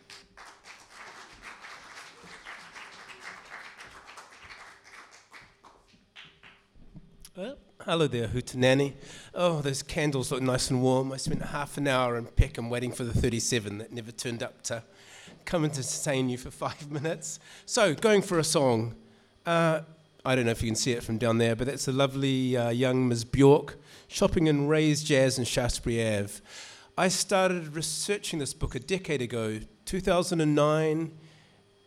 Hello 7.84 8.06
there, 8.06 8.28
Hootenanny. 8.28 8.94
Oh, 9.34 9.60
those 9.60 9.82
candles 9.82 10.30
look 10.30 10.40
nice 10.40 10.70
and 10.70 10.82
warm. 10.82 11.12
I 11.12 11.16
spent 11.16 11.42
half 11.42 11.76
an 11.76 11.88
hour 11.88 12.16
in 12.16 12.26
Peckham 12.26 12.70
waiting 12.70 12.92
for 12.92 13.02
the 13.02 13.12
37 13.12 13.78
that 13.78 13.92
never 13.92 14.12
turned 14.12 14.42
up 14.42 14.62
to 14.64 14.84
come 15.44 15.64
and 15.64 15.72
entertain 15.72 16.28
you 16.28 16.38
for 16.38 16.50
five 16.50 16.90
minutes. 16.92 17.40
So, 17.66 17.94
going 17.94 18.22
for 18.22 18.38
a 18.38 18.44
song. 18.44 18.94
Uh, 19.44 19.80
I 20.24 20.36
don't 20.36 20.44
know 20.44 20.52
if 20.52 20.62
you 20.62 20.68
can 20.68 20.76
see 20.76 20.92
it 20.92 21.02
from 21.02 21.18
down 21.18 21.38
there, 21.38 21.56
but 21.56 21.66
that's 21.66 21.88
a 21.88 21.92
lovely 21.92 22.56
uh, 22.56 22.70
young 22.70 23.08
Ms. 23.08 23.24
Bjork 23.24 23.76
shopping 24.06 24.46
in 24.46 24.68
Ray's 24.68 25.02
Jazz 25.02 25.36
in 25.36 25.44
Shaftesbury 25.44 26.00
Ave. 26.00 26.34
I 26.96 27.08
started 27.08 27.74
researching 27.74 28.38
this 28.38 28.54
book 28.54 28.76
a 28.76 28.78
decade 28.78 29.20
ago, 29.20 29.58
2009. 29.84 31.18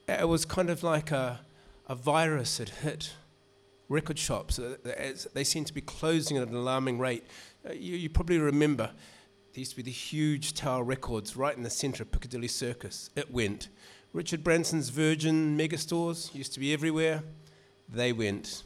It 0.10 0.28
was 0.28 0.44
kind 0.44 0.70
of 0.70 0.84
like 0.84 1.12
a, 1.12 1.40
a 1.88 1.96
virus 1.96 2.58
had 2.58 2.68
hit 2.68 3.14
record 3.88 4.20
shops. 4.20 4.60
Uh, 4.60 4.76
they 5.34 5.46
seem 5.46 5.64
to 5.64 5.74
be 5.74 5.80
closing 5.80 6.36
at 6.36 6.50
an 6.50 6.56
alarming 6.56 7.00
rate. 7.00 7.24
Uh, 7.66 7.72
you, 7.72 7.96
you 7.96 8.10
probably 8.10 8.38
remember 8.38 8.92
there 9.54 9.60
used 9.60 9.72
to 9.72 9.78
be 9.78 9.84
the 9.84 9.92
huge 9.92 10.54
Tower 10.56 10.84
Records 10.84 11.38
right 11.38 11.56
in 11.56 11.64
the 11.64 11.70
centre 11.70 12.04
of 12.04 12.12
Piccadilly 12.12 12.50
Circus. 12.50 13.10
It 13.16 13.32
went. 13.32 13.70
Richard 14.12 14.44
Branson's 14.44 14.90
Virgin 14.90 15.58
megastores 15.58 16.36
used 16.36 16.54
to 16.54 16.60
be 16.60 16.74
everywhere 16.74 17.24
they 17.90 18.12
went. 18.12 18.64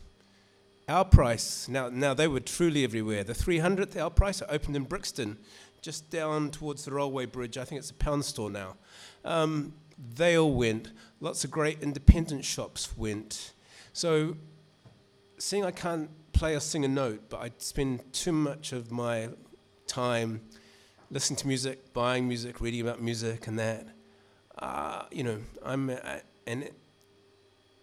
Our 0.88 1.06
price, 1.06 1.68
now, 1.68 1.90
now 1.90 2.14
they 2.14 2.28
were 2.28 2.40
truly 2.40 2.84
everywhere. 2.84 3.24
The 3.24 3.34
300th 3.34 4.02
our 4.02 4.10
price 4.10 4.42
opened 4.50 4.76
in 4.76 4.84
Brixton, 4.84 5.38
just 5.82 6.10
down 6.10 6.50
towards 6.52 6.86
the 6.86 6.92
railway 6.92 7.26
bridge. 7.26 7.58
I 7.58 7.64
think 7.64 7.80
it's 7.80 7.92
a 7.92 7.96
pound 7.96 8.26
store 8.26 8.50
now. 8.50 8.76
Um, 9.24 9.74
they 10.16 10.38
all 10.38 10.54
went. 10.54 10.90
Lots 11.20 11.44
of 11.44 11.52
great 11.52 11.82
independent 11.82 12.44
shops 12.46 12.98
went. 12.98 13.54
So, 13.94 14.38
seeing 15.38 15.64
I 15.64 15.72
can't 15.72 16.10
play 16.34 16.56
or 16.56 16.60
sing 16.60 16.86
a 16.86 16.88
note, 16.88 17.24
but 17.30 17.42
I 17.42 17.52
spend 17.58 18.14
too 18.14 18.32
much 18.32 18.72
of 18.72 18.92
my 18.92 19.30
time 19.88 20.42
listening 21.12 21.38
to 21.38 21.48
music, 21.48 21.94
buying 21.94 22.28
music, 22.28 22.62
reading 22.62 22.82
about 22.82 23.02
music, 23.02 23.48
and 23.48 23.60
that. 23.60 23.88
Uh, 24.58 25.04
you 25.12 25.24
know, 25.24 25.38
I'm, 25.64 25.90
uh, 25.90 25.96
and 26.48 26.70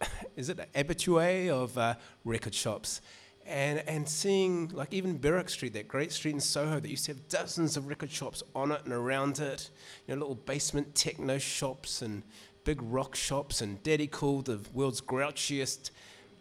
is 0.36 0.48
it 0.48 0.56
the 0.56 0.66
habitué 0.74 1.48
of 1.48 1.76
uh, 1.78 1.94
record 2.24 2.54
shops. 2.54 3.00
And, 3.46 3.82
and 3.86 4.08
seeing, 4.08 4.68
like, 4.68 4.92
even 4.92 5.18
Berwick 5.18 5.48
Street, 5.48 5.72
that 5.74 5.86
great 5.86 6.10
street 6.10 6.34
in 6.34 6.40
Soho 6.40 6.80
that 6.80 6.88
used 6.88 7.04
to 7.04 7.12
have 7.12 7.28
dozens 7.28 7.76
of 7.76 7.86
record 7.86 8.10
shops 8.10 8.42
on 8.56 8.72
it 8.72 8.80
and 8.84 8.92
around 8.92 9.38
it, 9.38 9.70
you 10.06 10.14
know, 10.14 10.20
little 10.20 10.34
basement 10.34 10.96
techno 10.96 11.38
shops 11.38 12.02
and 12.02 12.24
big 12.64 12.82
rock 12.82 13.14
shops, 13.14 13.60
and 13.60 13.80
Daddy 13.84 14.08
Cool, 14.08 14.42
the 14.42 14.58
world's 14.74 15.00
grouchiest 15.00 15.90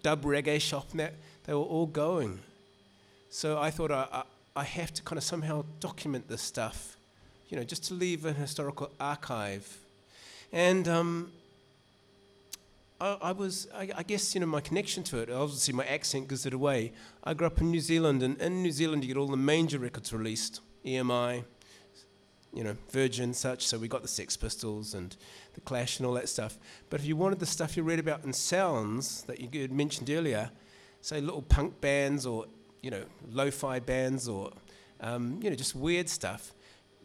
dub 0.02 0.24
reggae 0.24 0.60
shop, 0.60 0.90
and 0.92 1.00
that, 1.00 1.14
they 1.44 1.54
were 1.54 1.60
all 1.60 1.86
going. 1.86 2.40
So 3.30 3.60
I 3.60 3.70
thought 3.70 3.92
I, 3.92 4.08
I, 4.12 4.24
I 4.56 4.64
have 4.64 4.92
to 4.96 5.04
kind 5.04 5.18
of 5.18 5.24
somehow 5.24 5.64
document 5.80 6.28
this 6.28 6.42
stuff, 6.42 6.98
you 7.50 7.58
know, 7.58 7.64
just 7.64 7.84
to 7.86 7.94
leave 7.94 8.26
an 8.26 8.34
historical 8.34 8.92
archive. 9.00 9.78
And 10.52 10.88
um, 10.88 11.32
I, 13.00 13.18
I 13.22 13.32
was, 13.34 13.68
I, 13.74 13.90
I, 13.96 14.04
guess, 14.04 14.34
you 14.34 14.42
know, 14.42 14.48
my 14.48 14.62
connection 14.62 15.04
to 15.04 15.20
it, 15.20 15.30
obviously 15.30 15.74
my 15.74 15.86
accent 15.86 16.30
gives 16.30 16.46
it 16.46 16.54
away. 16.54 16.94
I 17.24 17.34
grew 17.34 17.48
up 17.48 17.60
in 17.60 17.70
New 17.72 17.82
Zealand, 17.82 18.24
and 18.24 18.40
in 18.42 18.64
New 18.64 18.72
Zealand 18.72 19.04
you 19.04 19.14
get 19.14 19.20
all 19.20 19.28
the 19.28 19.38
major 19.38 19.80
records 19.80 20.14
released, 20.14 20.62
EMI, 20.86 21.44
you 22.54 22.64
know, 22.64 22.78
Virgin, 22.90 23.34
such. 23.34 23.68
So 23.68 23.78
we 23.78 23.90
got 23.90 24.02
the 24.02 24.08
Sex 24.08 24.38
Pistols 24.38 24.94
and 24.94 25.16
the 25.54 25.62
Clash 25.62 26.00
and 26.00 26.08
all 26.08 26.14
that 26.14 26.30
stuff. 26.30 26.58
But 26.90 27.02
if 27.02 27.06
you 27.06 27.18
wanted 27.18 27.40
the 27.40 27.46
stuff 27.46 27.76
you 27.76 27.84
read 27.84 28.00
about 28.00 28.24
in 28.24 28.32
sounds 28.32 29.24
that 29.24 29.40
you 29.42 29.62
had 29.62 29.74
mentioned 29.74 30.10
earlier, 30.10 30.50
say 31.02 31.20
little 31.20 31.42
punk 31.42 31.82
bands 31.82 32.26
or, 32.26 32.46
you 32.82 32.92
know, 32.92 33.04
lo-fi 33.30 33.80
bands 33.80 34.30
or, 34.30 34.52
um, 35.02 35.40
you 35.44 35.50
know, 35.50 35.56
just 35.56 35.76
weird 35.76 36.08
stuff, 36.08 36.54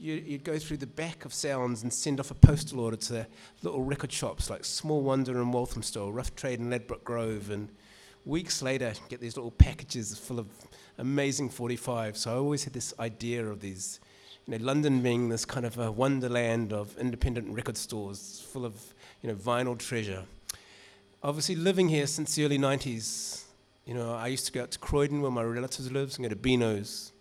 you, 0.01 0.15
you'd 0.15 0.45
go 0.45 0.59
through 0.59 0.79
the 0.79 0.87
back 0.87 1.25
of 1.25 1.35
Sounds 1.35 1.83
and 1.83 1.93
send 1.93 2.21
off 2.21 2.31
a 2.31 2.35
postal 2.35 2.81
order 2.81 2.97
to 2.97 3.27
little 3.63 3.83
record 3.83 4.11
shops 4.11 4.49
like 4.49 4.65
Small 4.65 5.03
Wonder 5.03 5.39
and 5.39 5.53
Walthamstow, 5.53 6.09
Rough 6.09 6.35
Trade 6.35 6.59
and 6.59 6.71
Ladbroke 6.71 7.05
Grove, 7.05 7.51
and 7.51 7.69
weeks 8.25 8.63
later 8.63 8.95
get 9.09 9.21
these 9.21 9.37
little 9.37 9.51
packages 9.51 10.17
full 10.19 10.39
of 10.39 10.47
amazing 10.97 11.51
45. 11.51 12.17
So 12.17 12.33
I 12.33 12.37
always 12.37 12.65
had 12.65 12.73
this 12.73 12.95
idea 12.99 13.47
of 13.47 13.61
these, 13.61 14.01
you 14.47 14.57
know, 14.57 14.65
London 14.65 15.03
being 15.03 15.29
this 15.29 15.45
kind 15.45 15.67
of 15.67 15.79
a 15.79 15.91
wonderland 15.93 16.73
of 16.73 16.97
independent 16.97 17.55
record 17.55 17.77
stores 17.77 18.45
full 18.51 18.65
of, 18.65 18.95
you 19.23 19.29
know, 19.29 19.35
vinyl 19.35 19.79
treasure. 19.79 20.25
Obviously, 21.23 21.57
living 21.57 21.91
here 21.91 22.07
since 22.07 22.35
the 22.35 22.47
early 22.47 22.59
90s, 22.59 23.45
you 23.85 23.93
know, 23.93 24.15
I 24.15 24.29
used 24.29 24.47
to 24.47 24.53
go 24.53 24.63
out 24.63 24.71
to 24.71 24.79
Croydon 24.79 25.21
where 25.21 25.31
my 25.31 25.43
relatives 25.43 25.93
live 25.93 26.15
and 26.15 26.25
go 26.25 26.31
to 26.31 26.37
Beano's, 26.37 27.13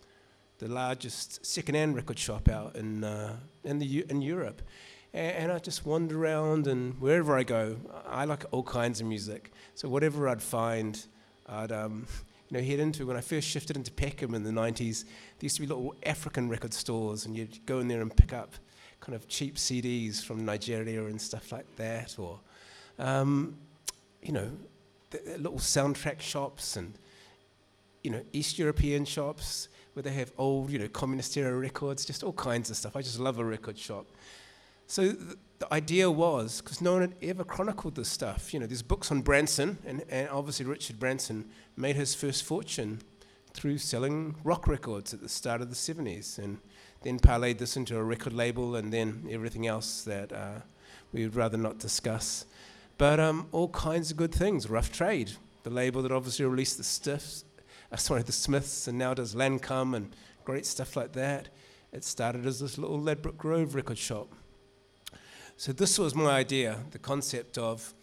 the 0.59 0.67
largest 0.67 1.45
second-hand 1.45 1.95
record 1.95 2.19
shop 2.19 2.49
out 2.49 2.75
in, 2.75 3.03
uh, 3.03 3.35
in, 3.63 3.79
the, 3.79 3.85
U- 3.85 4.05
in 4.09 4.21
Europe. 4.21 4.61
And, 5.13 5.35
and 5.35 5.51
I 5.51 5.59
just 5.59 5.85
wander 5.85 6.21
around, 6.21 6.67
and 6.67 6.99
wherever 6.99 7.37
I 7.37 7.43
go, 7.43 7.77
I 8.07 8.25
like 8.25 8.43
all 8.51 8.63
kinds 8.63 8.99
of 8.99 9.07
music. 9.07 9.51
So 9.75 9.87
whatever 9.87 10.27
I'd 10.27 10.41
find, 10.41 11.03
I'd 11.47 11.71
um, 11.71 12.05
you 12.49 12.57
know, 12.57 12.63
head 12.63 12.79
into. 12.79 13.05
When 13.05 13.15
I 13.15 13.21
first 13.21 13.47
shifted 13.47 13.77
into 13.77 13.91
Peckham 13.91 14.35
in 14.35 14.43
the 14.43 14.51
90s, 14.51 15.03
there 15.05 15.41
used 15.41 15.55
to 15.55 15.61
be 15.61 15.67
little 15.67 15.95
African 16.03 16.49
record 16.49 16.73
stores, 16.73 17.25
and 17.25 17.35
you'd 17.37 17.65
go 17.65 17.79
in 17.79 17.87
there 17.87 18.01
and 18.01 18.15
pick 18.15 18.33
up 18.33 18.53
kind 18.99 19.15
of 19.15 19.29
cheap 19.29 19.55
CDs 19.55 20.21
from 20.23 20.43
Nigeria 20.43 21.05
and 21.05 21.21
stuff 21.21 21.53
like 21.53 21.73
that, 21.77 22.19
or, 22.19 22.37
um, 22.99 23.55
you 24.21 24.33
know, 24.33 24.51
little 25.37 25.57
soundtrack 25.57 26.19
shops 26.19 26.75
and, 26.75 26.93
you 28.03 28.11
know, 28.11 28.21
East 28.33 28.59
European 28.59 29.05
shops 29.05 29.69
where 29.99 30.03
they 30.13 30.17
have 30.17 30.31
old, 30.37 30.71
you 30.71 30.79
know, 30.79 30.87
communist 30.87 31.35
era 31.35 31.53
records, 31.53 32.05
just 32.05 32.23
all 32.23 32.31
kinds 32.31 32.69
of 32.69 32.77
stuff. 32.77 32.95
I 32.95 33.01
just 33.01 33.19
love 33.19 33.37
a 33.37 33.43
record 33.43 33.77
shop. 33.77 34.05
So 34.87 35.11
th- 35.11 35.35
the 35.59 35.73
idea 35.73 36.09
was, 36.09 36.61
because 36.61 36.81
no 36.81 36.93
one 36.93 37.01
had 37.01 37.15
ever 37.21 37.43
chronicled 37.43 37.95
this 37.95 38.07
stuff, 38.07 38.53
you 38.53 38.61
know, 38.61 38.65
there's 38.65 38.81
books 38.81 39.11
on 39.11 39.19
Branson, 39.19 39.77
and, 39.85 40.05
and 40.09 40.29
obviously 40.29 40.65
Richard 40.65 41.01
Branson 41.01 41.49
made 41.75 41.97
his 41.97 42.15
first 42.15 42.45
fortune 42.45 43.01
through 43.53 43.77
selling 43.77 44.37
rock 44.45 44.69
records 44.69 45.13
at 45.13 45.19
the 45.19 45.27
start 45.27 45.59
of 45.59 45.69
the 45.69 45.75
70s, 45.75 46.37
and 46.37 46.59
then 47.01 47.19
parlayed 47.19 47.57
this 47.57 47.75
into 47.75 47.97
a 47.97 48.03
record 48.03 48.31
label, 48.31 48.77
and 48.77 48.93
then 48.93 49.27
everything 49.29 49.67
else 49.67 50.03
that 50.03 50.31
uh, 50.31 50.61
we 51.11 51.23
would 51.23 51.35
rather 51.35 51.57
not 51.57 51.77
discuss. 51.77 52.45
But 52.97 53.19
um, 53.19 53.49
all 53.51 53.67
kinds 53.67 54.11
of 54.11 54.15
good 54.15 54.33
things. 54.33 54.69
Rough 54.69 54.93
Trade, 54.93 55.33
the 55.63 55.69
label 55.69 56.01
that 56.03 56.11
obviously 56.13 56.45
released 56.45 56.77
the 56.77 56.85
Stiffs, 56.85 57.43
sorry, 57.97 58.21
the 58.23 58.31
Smiths, 58.31 58.87
and 58.87 58.97
now 58.97 59.13
does 59.13 59.35
Lancome 59.35 59.95
and 59.95 60.15
great 60.45 60.65
stuff 60.65 60.95
like 60.95 61.13
that. 61.13 61.49
It 61.91 62.03
started 62.03 62.45
as 62.45 62.59
this 62.59 62.77
little 62.77 62.99
Ladbroke 62.99 63.37
Grove 63.37 63.75
record 63.75 63.97
shop. 63.97 64.33
So 65.57 65.73
this 65.73 65.97
was 65.97 66.15
my 66.15 66.31
idea, 66.31 66.79
the 66.91 66.99
concept 66.99 67.57
of 67.57 67.93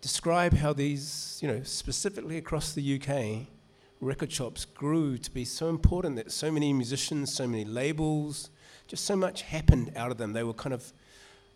describe 0.00 0.54
how 0.54 0.72
these, 0.72 1.38
you 1.42 1.48
know, 1.48 1.62
specifically 1.62 2.38
across 2.38 2.72
the 2.72 3.00
UK, 3.00 3.46
record 4.00 4.32
shops 4.32 4.64
grew 4.64 5.18
to 5.18 5.30
be 5.30 5.44
so 5.44 5.68
important 5.68 6.16
that 6.16 6.32
so 6.32 6.50
many 6.50 6.72
musicians, 6.72 7.32
so 7.32 7.46
many 7.46 7.64
labels, 7.64 8.50
just 8.86 9.04
so 9.04 9.16
much 9.16 9.42
happened 9.42 9.92
out 9.96 10.10
of 10.10 10.18
them. 10.18 10.32
They 10.32 10.44
were 10.44 10.54
kind 10.54 10.72
of 10.72 10.92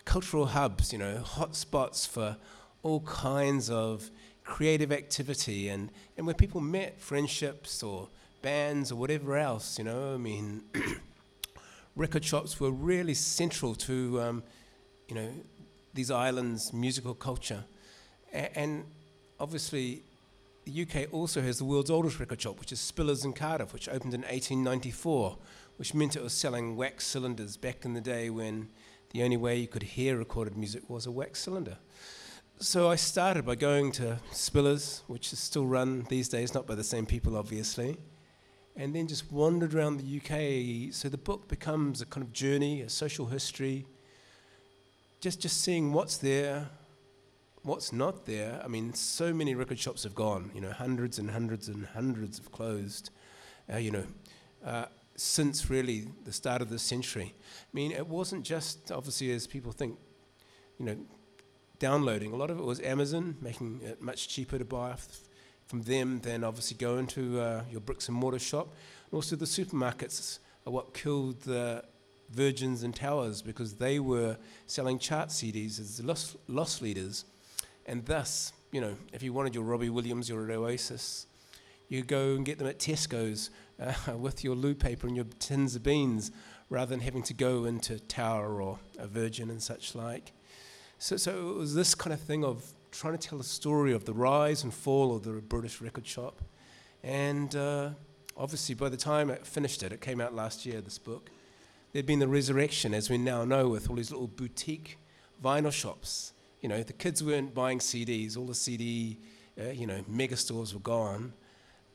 cultural 0.05 0.47
hubs, 0.47 0.93
you 0.93 0.99
know, 0.99 1.19
hot 1.19 1.55
spots 1.57 2.05
for 2.05 2.37
all 2.83 3.01
kinds 3.01 3.71
of 3.71 4.11
creative 4.45 4.93
activity 4.93 5.69
and, 5.69 5.91
and 6.17 6.27
where 6.27 6.35
people 6.35 6.61
met 6.61 7.01
friendships 7.01 7.83
or 7.83 8.09
bands 8.43 8.91
or 8.91 8.97
whatever 8.97 9.37
else, 9.37 9.79
you 9.79 9.85
know. 9.85 10.15
I 10.15 10.17
mean, 10.17 10.63
record 11.97 12.25
shops 12.25 12.59
were 12.61 12.71
really 12.71 13.15
central 13.15 13.75
to, 13.77 14.21
um, 14.21 14.43
you 15.09 15.15
know, 15.15 15.29
these 15.95 16.11
islands' 16.11 16.73
musical 16.73 17.15
culture. 17.15 17.65
A- 18.33 18.59
and 18.59 18.85
obviously, 19.39 20.03
the 20.65 20.83
UK 20.83 21.13
also 21.13 21.41
has 21.41 21.59
the 21.59 21.65
world's 21.65 21.91
oldest 21.91 22.21
record 22.21 22.41
shop, 22.41 22.59
which 22.59 22.73
is 22.73 22.79
Spillers 22.79 23.25
in 23.25 23.33
Cardiff, 23.33 23.73
which 23.73 23.89
opened 23.89 24.15
in 24.15 24.23
1894, 24.23 25.37
which 25.77 25.95
meant 25.95 26.17
it 26.17 26.23
was 26.23 26.33
selling 26.33 26.77
wax 26.77 27.07
cylinders 27.07 27.57
back 27.57 27.85
in 27.85 27.95
the 27.95 28.01
day 28.01 28.31
when 28.31 28.69
the 29.11 29.23
only 29.23 29.37
way 29.37 29.59
you 29.59 29.69
could 29.69 29.83
hear 29.83 30.17
recorded 30.17 30.57
music 30.57 30.89
was 30.89 31.07
a 31.07 31.11
wax 31.11 31.41
cylinder. 31.41 31.79
So 32.63 32.89
I 32.89 32.95
started 32.95 33.45
by 33.45 33.57
going 33.57 33.91
to 33.93 34.21
Spillers, 34.31 35.01
which 35.09 35.33
is 35.33 35.41
still 35.41 35.67
run 35.67 36.07
these 36.09 36.29
days, 36.29 36.55
not 36.55 36.65
by 36.65 36.77
the 36.77 36.85
same 36.85 37.07
people, 37.07 37.37
obviously, 37.37 37.97
and 38.77 38.95
then 38.95 39.09
just 39.09 39.33
wandered 39.33 39.75
around 39.75 39.97
the 39.97 40.19
UK. 40.19 40.95
So 40.95 41.09
the 41.09 41.19
book 41.19 41.49
becomes 41.49 42.01
a 42.01 42.07
kind 42.07 42.25
of 42.25 42.33
journey, 42.33 42.83
a 42.83 42.89
social 42.89 43.27
history, 43.27 43.85
just 45.21 45.41
just 45.41 45.61
seeing 45.61 45.93
what's 45.93 46.19
there, 46.19 46.69
what's 47.65 47.93
not 47.93 48.27
there. 48.27 48.63
I 48.65 48.69
mean, 48.69 48.95
so 48.95 49.35
many 49.35 49.57
record 49.57 49.81
shops 49.81 50.05
have 50.05 50.15
gone. 50.15 50.53
You 50.55 50.61
know, 50.61 50.71
hundreds 50.71 51.19
and 51.19 51.33
hundreds 51.33 51.67
and 51.67 51.85
hundreds 51.87 52.39
have 52.39 52.53
closed. 52.53 53.11
Uh, 53.71 53.79
you 53.79 53.91
know, 53.91 54.07
uh, 54.65 54.85
since 55.17 55.69
really 55.69 56.07
the 56.23 56.33
start 56.33 56.63
of 56.63 56.71
this 56.71 56.83
century. 56.83 57.35
I 57.35 57.73
mean, 57.73 57.91
it 57.91 58.07
wasn't 58.07 58.45
just 58.45 58.93
obviously 58.93 59.33
as 59.33 59.49
people 59.49 59.73
think. 59.73 59.99
You 60.79 60.87
know, 60.87 60.97
downloading. 61.83 62.33
A 62.33 62.37
lot 62.37 62.49
of 62.49 62.61
it 62.61 62.65
was 62.65 62.79
Amazon, 62.81 63.37
making 63.41 63.81
it 63.83 64.01
much 64.01 64.29
cheaper 64.29 64.57
to 64.57 64.65
buy 64.65 64.95
from 65.67 65.83
them 65.83 66.21
than 66.21 66.45
obviously 66.45 66.77
going 66.77 67.09
to 67.09 67.41
uh, 67.41 67.63
your 67.73 67.81
bricks 67.81 68.07
and 68.07 68.17
mortar 68.17 68.39
shop. 68.39 68.69
And 69.11 69.17
also, 69.17 69.35
the 69.35 69.47
supermarkets 69.47 70.39
are 70.65 70.73
what 70.73 70.95
killed 70.95 71.41
the 71.41 71.83
Virgins 72.31 72.85
and 72.85 72.95
Towers 72.95 73.43
because 73.43 73.75
they 73.75 73.99
were 73.99 74.37
selling 74.69 75.01
chart 75.01 75.31
CDs 75.31 75.81
as 75.81 76.01
loss, 76.05 76.37
loss 76.47 76.81
leaders. 76.81 77.25
And 77.85 78.07
thus, 78.07 78.53
you 78.71 78.81
know, 78.81 78.95
if 79.13 79.25
you 79.25 79.33
wanted 79.33 79.57
your 79.57 79.65
Robbie 79.65 79.91
Williams, 79.91 80.31
or 80.31 80.47
your 80.47 80.53
Oasis, 80.53 81.27
you 81.89 82.03
go 82.03 82.37
and 82.37 82.47
get 82.47 82.59
them 82.59 82.69
at 82.69 82.79
Tesco's 82.79 83.51
uh, 83.81 84.17
with 84.17 84.45
your 84.45 84.55
loo 84.55 84.77
paper 84.77 85.09
and 85.09 85.17
your 85.17 85.27
tins 85.41 85.75
of 85.75 85.83
beans 85.83 86.31
rather 86.71 86.91
than 86.91 87.01
having 87.01 87.25
to 87.25 87.35
go 87.35 87.65
into 87.65 87.99
Tower 87.99 88.63
or 88.63 88.79
a 89.01 89.09
Virgin 89.09 89.51
and 89.51 89.61
such 89.61 89.97
like. 89.97 90.33
So, 91.03 91.17
so 91.17 91.51
it 91.51 91.57
was 91.57 91.75
this 91.75 91.97
kind 91.97 92.15
of 92.15 92.21
thing 92.21 92.45
of 92.45 92.65
trying 92.93 93.19
to 93.19 93.29
tell 93.29 93.37
the 93.37 93.43
story 93.43 93.93
of 93.93 94.05
the 94.05 94.13
rise 94.13 94.63
and 94.63 94.73
fall 94.73 95.17
of 95.17 95.25
the 95.25 95.33
British 95.33 95.81
record 95.81 96.07
shop. 96.07 96.41
And 97.03 97.57
uh, 97.57 97.91
obviously, 98.37 98.77
by 98.77 98.89
the 98.89 98.97
time 98.97 99.29
I 99.29 99.35
finished 99.39 99.83
it, 99.83 99.91
it 99.91 100.01
came 100.01 100.21
out 100.21 100.33
last 100.33 100.65
year, 100.65 100.81
this 100.81 100.99
book, 100.99 101.31
there'd 101.93 102.07
been 102.07 102.21
the 102.21 102.29
resurrection, 102.29 102.95
as 102.95 103.11
we 103.11 103.19
now 103.19 103.45
know, 103.45 103.69
with 103.69 103.91
all 103.91 103.97
these 103.97 104.13
little 104.13 104.29
boutique 104.29 104.97
vinyl 105.43 105.73
shops. 105.73 106.35
You 106.61 106.69
know, 106.69 106.85
the 106.85 106.93
kids 106.93 107.21
weren't 107.21 107.53
buying 107.53 107.81
CDs, 107.81 108.37
all 108.37 108.47
the 108.47 108.55
CD, 108.55 109.19
uh, 109.61 109.71
you 109.71 109.89
know, 109.89 110.05
mega 110.07 110.37
stores 110.37 110.73
were 110.73 110.79
gone. 110.79 111.33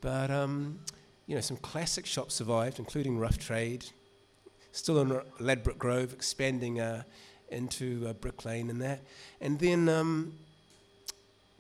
But, 0.02 0.30
um, 0.32 0.80
you 1.28 1.36
know, 1.36 1.42
some 1.42 1.56
classic 1.56 2.06
shops 2.06 2.36
survived, 2.36 2.78
including 2.78 3.18
Rough 3.18 3.38
Trade, 3.38 3.86
still 4.74 5.00
in 5.00 5.18
Ladbroke 5.40 5.80
Grove, 5.80 6.12
expanding 6.12 6.82
uh, 6.82 7.04
into 7.50 8.06
uh, 8.08 8.14
Brick 8.14 8.46
Lane 8.46 8.70
and 8.70 8.82
that. 8.82 9.02
And 9.42 9.60
then, 9.60 9.90
um, 9.90 10.34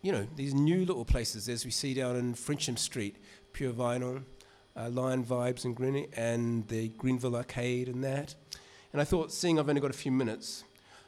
you 0.01 0.11
know, 0.11 0.27
these 0.35 0.53
new 0.53 0.85
little 0.85 1.05
places, 1.05 1.49
as 1.49 1.65
we 1.65 1.71
see 1.71 1.93
down 1.93 2.15
in 2.15 2.33
Frensham 2.33 2.77
Street, 2.77 3.17
Pure 3.53 3.73
Vinyl, 3.73 4.23
uh, 4.75 4.89
Lion 4.89 5.23
Vibes 5.23 5.65
and 5.65 5.75
Green, 5.75 6.07
and 6.15 6.67
the 6.67 6.89
Granville 6.89 7.35
Arcade 7.35 7.87
and 7.87 8.03
that. 8.03 8.35
And 8.93 9.01
I 9.01 9.05
thought, 9.05 9.31
seeing 9.31 9.59
I've 9.59 9.69
only 9.69 9.81
got 9.81 9.89
a 9.89 9.97
few 9.97 10.11
minutes, 10.11 10.63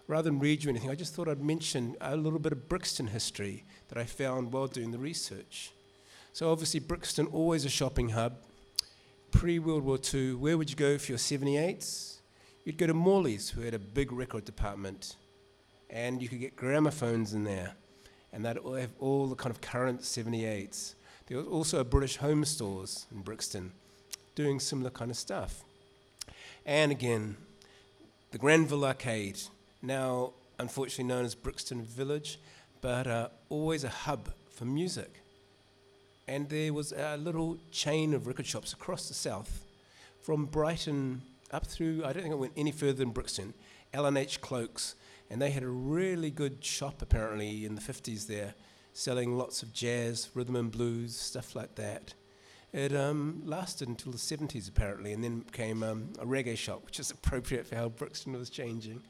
rather 0.07 0.29
than 0.29 0.39
read 0.39 0.63
you 0.63 0.69
anything, 0.69 0.89
I 0.89 0.95
just 0.95 1.13
thought 1.13 1.27
I'd 1.27 1.41
mention 1.41 1.95
a 2.01 2.15
little 2.17 2.39
bit 2.39 2.51
of 2.51 2.67
Brixton 2.67 3.07
history 3.07 3.63
that 3.89 3.97
I 3.97 4.05
found 4.05 4.51
while 4.51 4.67
doing 4.67 4.91
the 4.91 4.97
research. 4.97 5.71
So 6.33 6.51
obviously, 6.51 6.79
Brixton 6.79 7.27
always 7.27 7.65
a 7.65 7.69
shopping 7.69 8.09
hub. 8.09 8.37
Pre 9.31 9.59
World 9.59 9.83
War 9.83 9.99
II, 10.13 10.35
where 10.35 10.57
would 10.57 10.69
you 10.69 10.75
go 10.75 10.97
for 10.97 11.11
your 11.11 11.19
78s? 11.19 12.18
You'd 12.69 12.77
go 12.77 12.85
to 12.85 12.93
Morley's, 12.93 13.49
who 13.49 13.61
had 13.61 13.73
a 13.73 13.79
big 13.79 14.11
record 14.11 14.45
department, 14.45 15.15
and 15.89 16.21
you 16.21 16.29
could 16.29 16.39
get 16.39 16.55
gramophones 16.55 17.33
in 17.33 17.43
there, 17.43 17.73
and 18.31 18.45
they'd 18.45 18.57
have 18.57 18.91
all 18.99 19.25
the 19.25 19.33
kind 19.33 19.49
of 19.49 19.59
current 19.59 20.01
78s. 20.01 20.93
There 21.25 21.39
was 21.39 21.47
also 21.47 21.79
a 21.79 21.83
British 21.83 22.17
Home 22.17 22.45
Stores 22.45 23.07
in 23.11 23.21
Brixton, 23.21 23.71
doing 24.35 24.59
similar 24.59 24.91
kind 24.91 25.09
of 25.09 25.17
stuff. 25.17 25.63
And 26.63 26.91
again, 26.91 27.37
the 28.29 28.37
Granville 28.37 28.85
Arcade, 28.85 29.39
now 29.81 30.33
unfortunately 30.59 31.05
known 31.05 31.25
as 31.25 31.33
Brixton 31.33 31.81
Village, 31.81 32.39
but 32.81 33.07
uh, 33.07 33.29
always 33.49 33.83
a 33.83 33.89
hub 33.89 34.29
for 34.51 34.65
music. 34.65 35.23
And 36.27 36.47
there 36.49 36.71
was 36.71 36.91
a 36.91 37.17
little 37.17 37.57
chain 37.71 38.13
of 38.13 38.27
record 38.27 38.45
shops 38.45 38.73
across 38.73 39.07
the 39.07 39.15
south, 39.15 39.65
from 40.21 40.45
Brighton 40.45 41.23
up 41.51 41.65
through, 41.65 42.03
I 42.03 42.13
don't 42.13 42.23
think 42.23 42.33
it 42.33 42.39
went 42.39 42.53
any 42.55 42.71
further 42.71 42.93
than 42.93 43.11
Brixton, 43.11 43.53
L&H 43.93 44.41
Cloaks, 44.41 44.95
and 45.29 45.41
they 45.41 45.51
had 45.51 45.63
a 45.63 45.67
really 45.67 46.31
good 46.31 46.63
shop 46.63 47.01
apparently 47.01 47.65
in 47.65 47.75
the 47.75 47.81
50s 47.81 48.27
there, 48.27 48.55
selling 48.93 49.37
lots 49.37 49.63
of 49.63 49.73
jazz, 49.73 50.29
rhythm 50.33 50.55
and 50.55 50.71
blues, 50.71 51.15
stuff 51.15 51.55
like 51.55 51.75
that. 51.75 52.13
It 52.71 52.95
um, 52.95 53.41
lasted 53.45 53.87
until 53.87 54.11
the 54.11 54.17
70s, 54.17 54.69
apparently, 54.69 55.11
and 55.11 55.23
then 55.23 55.39
became 55.39 55.81
um, 55.81 56.09
a 56.19 56.25
reggae 56.25 56.57
shop, 56.57 56.85
which 56.85 56.99
is 56.99 57.11
appropriate 57.23 57.65
for 57.65 57.75
how 57.75 57.89
Brixton 57.89 58.33
was 58.33 58.49
changing. 58.49 59.01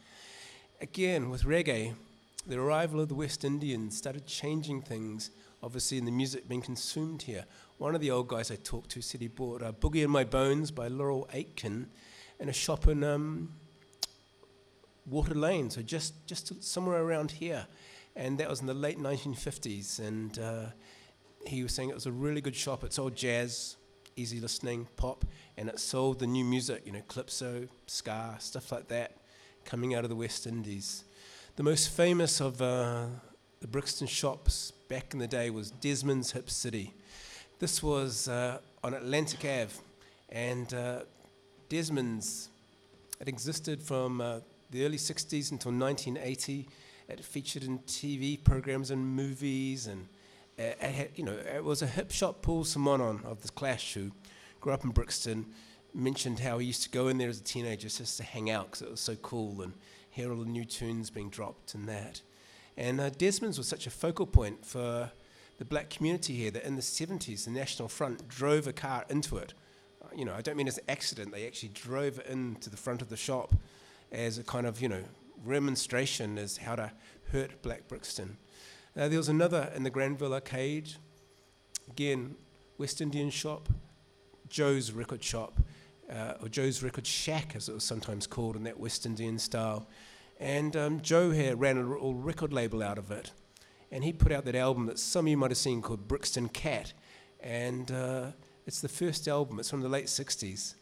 Again, 0.81 1.29
with 1.29 1.43
reggae, 1.43 1.93
the 2.47 2.59
arrival 2.59 3.01
of 3.01 3.09
the 3.09 3.15
West 3.15 3.43
Indians 3.43 3.97
started 3.97 4.25
changing 4.25 4.81
things, 4.81 5.31
obviously, 5.61 5.97
in 5.97 6.05
the 6.05 6.11
music 6.11 6.47
being 6.47 6.61
consumed 6.61 7.23
here. 7.23 7.45
One 7.77 7.95
of 7.95 8.01
the 8.01 8.11
old 8.11 8.29
guys 8.29 8.49
I 8.49 8.55
talked 8.55 8.91
to 8.91 9.01
said 9.01 9.21
he 9.21 9.27
bought 9.27 9.61
uh, 9.61 9.73
Boogie 9.73 10.03
in 10.03 10.09
My 10.09 10.23
Bones 10.23 10.71
by 10.71 10.87
Laurel 10.87 11.29
Aitken 11.33 11.87
in 12.39 12.49
a 12.49 12.53
shop 12.53 12.87
in 12.87 13.03
um, 13.03 13.53
Water 15.05 15.35
Lane, 15.35 15.69
so 15.69 15.81
just, 15.81 16.25
just 16.27 16.63
somewhere 16.63 17.01
around 17.01 17.31
here. 17.31 17.65
And 18.15 18.37
that 18.39 18.49
was 18.49 18.61
in 18.61 18.67
the 18.67 18.73
late 18.73 18.99
1950s. 18.99 19.99
And 19.99 20.37
uh, 20.39 20.65
he 21.45 21.63
was 21.63 21.73
saying 21.73 21.89
it 21.89 21.95
was 21.95 22.05
a 22.05 22.11
really 22.11 22.41
good 22.41 22.55
shop. 22.55 22.83
It 22.83 22.93
sold 22.93 23.15
jazz, 23.15 23.75
easy 24.15 24.39
listening, 24.39 24.87
pop, 24.95 25.25
and 25.57 25.69
it 25.69 25.79
sold 25.79 26.19
the 26.19 26.27
new 26.27 26.43
music, 26.43 26.83
you 26.85 26.91
know, 26.91 27.01
calypso, 27.07 27.67
ska, 27.87 28.35
stuff 28.39 28.71
like 28.71 28.87
that, 28.89 29.17
coming 29.65 29.95
out 29.95 30.03
of 30.03 30.09
the 30.09 30.15
West 30.15 30.47
Indies. 30.47 31.03
The 31.55 31.63
most 31.63 31.89
famous 31.89 32.39
of 32.39 32.61
uh, 32.61 33.05
the 33.61 33.67
Brixton 33.67 34.07
shops 34.07 34.71
back 34.87 35.13
in 35.13 35.19
the 35.19 35.27
day 35.27 35.49
was 35.49 35.71
Desmond's 35.71 36.31
Hip 36.31 36.49
City. 36.49 36.93
This 37.59 37.83
was 37.83 38.27
uh, 38.27 38.59
on 38.83 38.93
Atlantic 38.93 39.41
Ave, 39.41 39.73
and 40.29 40.73
uh, 40.73 40.99
Desmond's, 41.69 42.49
it 43.21 43.27
existed 43.27 43.81
from 43.81 44.21
uh, 44.21 44.39
the 44.71 44.85
early 44.85 44.97
60s 44.97 45.51
until 45.51 45.71
1980. 45.71 46.67
It 47.07 47.23
featured 47.23 47.63
in 47.63 47.79
TV 47.79 48.43
programs 48.43 48.91
and 48.91 49.05
movies 49.05 49.87
and 49.87 50.07
uh, 50.59 50.63
it 50.63 50.81
had, 50.81 51.09
you 51.15 51.23
know, 51.23 51.33
it 51.33 51.63
was 51.63 51.81
a 51.81 51.87
hip 51.87 52.11
shop. 52.11 52.41
Paul 52.41 52.63
Simonon 52.63 53.23
of 53.23 53.43
the 53.43 53.49
Clash, 53.49 53.93
who 53.93 54.11
grew 54.59 54.73
up 54.73 54.83
in 54.83 54.89
Brixton, 54.89 55.45
mentioned 55.93 56.39
how 56.39 56.57
he 56.57 56.67
used 56.67 56.83
to 56.83 56.89
go 56.89 57.07
in 57.07 57.17
there 57.17 57.29
as 57.29 57.39
a 57.39 57.43
teenager 57.43 57.87
just 57.87 58.17
to 58.17 58.23
hang 58.23 58.49
out 58.49 58.65
because 58.65 58.81
it 58.81 58.91
was 58.91 58.99
so 58.99 59.15
cool 59.15 59.61
and 59.61 59.73
hear 60.09 60.31
all 60.31 60.39
the 60.39 60.45
new 60.45 60.65
tunes 60.65 61.09
being 61.09 61.29
dropped 61.29 61.73
and 61.73 61.87
that. 61.87 62.21
And 62.77 62.99
uh, 62.99 63.09
Desmond's 63.09 63.57
was 63.57 63.67
such 63.67 63.87
a 63.87 63.91
focal 63.91 64.25
point 64.25 64.65
for 64.65 65.11
the 65.57 65.65
black 65.65 65.89
community 65.89 66.33
here 66.33 66.51
that 66.51 66.65
in 66.65 66.75
the 66.75 66.81
70s, 66.81 67.45
the 67.45 67.51
National 67.51 67.87
Front 67.87 68.27
drove 68.27 68.67
a 68.67 68.73
car 68.73 69.05
into 69.09 69.37
it. 69.37 69.53
You 70.15 70.25
know, 70.25 70.33
I 70.33 70.41
don't 70.41 70.57
mean 70.57 70.67
as 70.67 70.77
an 70.77 70.85
accident, 70.87 71.31
they 71.31 71.45
actually 71.47 71.69
drove 71.69 72.19
into 72.27 72.69
the 72.69 72.77
front 72.77 73.01
of 73.01 73.09
the 73.09 73.17
shop 73.17 73.53
as 74.11 74.37
a 74.37 74.43
kind 74.43 74.65
of, 74.65 74.81
you 74.81 74.89
know, 74.89 75.03
remonstration 75.45 76.37
as 76.37 76.57
how 76.57 76.75
to 76.75 76.91
hurt 77.31 77.61
black 77.61 77.87
Brixton. 77.87 78.37
Uh, 78.97 79.07
there 79.07 79.17
was 79.17 79.29
another 79.29 79.71
in 79.75 79.83
the 79.83 79.89
Granville 79.89 80.33
Arcade, 80.33 80.93
again, 81.89 82.35
West 82.77 83.01
Indian 83.01 83.29
shop, 83.29 83.69
Joe's 84.49 84.91
Record 84.91 85.23
Shop, 85.23 85.59
uh, 86.11 86.33
or 86.41 86.49
Joe's 86.49 86.81
Record 86.81 87.05
Shack, 87.05 87.55
as 87.55 87.69
it 87.69 87.73
was 87.73 87.83
sometimes 87.83 88.25
called, 88.25 88.55
in 88.55 88.63
that 88.63 88.79
West 88.79 89.05
Indian 89.05 89.37
style. 89.37 89.87
And 90.39 90.75
um, 90.75 91.01
Joe 91.01 91.31
here 91.31 91.55
ran 91.55 91.77
a 91.77 91.81
r- 91.81 91.97
record 92.13 92.51
label 92.51 92.81
out 92.81 92.97
of 92.97 93.11
it. 93.11 93.31
And 93.91 94.03
he 94.03 94.13
put 94.13 94.31
out 94.31 94.45
that 94.45 94.55
album 94.55 94.85
that 94.87 94.97
some 94.97 95.25
of 95.25 95.29
you 95.29 95.37
might 95.37 95.51
have 95.51 95.57
seen 95.57 95.81
called 95.81 96.07
Brixton 96.07 96.49
Cat. 96.49 96.93
And 97.41 97.91
uh, 97.91 98.31
it's 98.69 98.81
the 98.81 98.87
first 98.87 99.27
album, 99.27 99.57
it's 99.57 99.71
from 99.71 99.81
the 99.81 99.89
late 99.89 100.05
60s, 100.05 100.75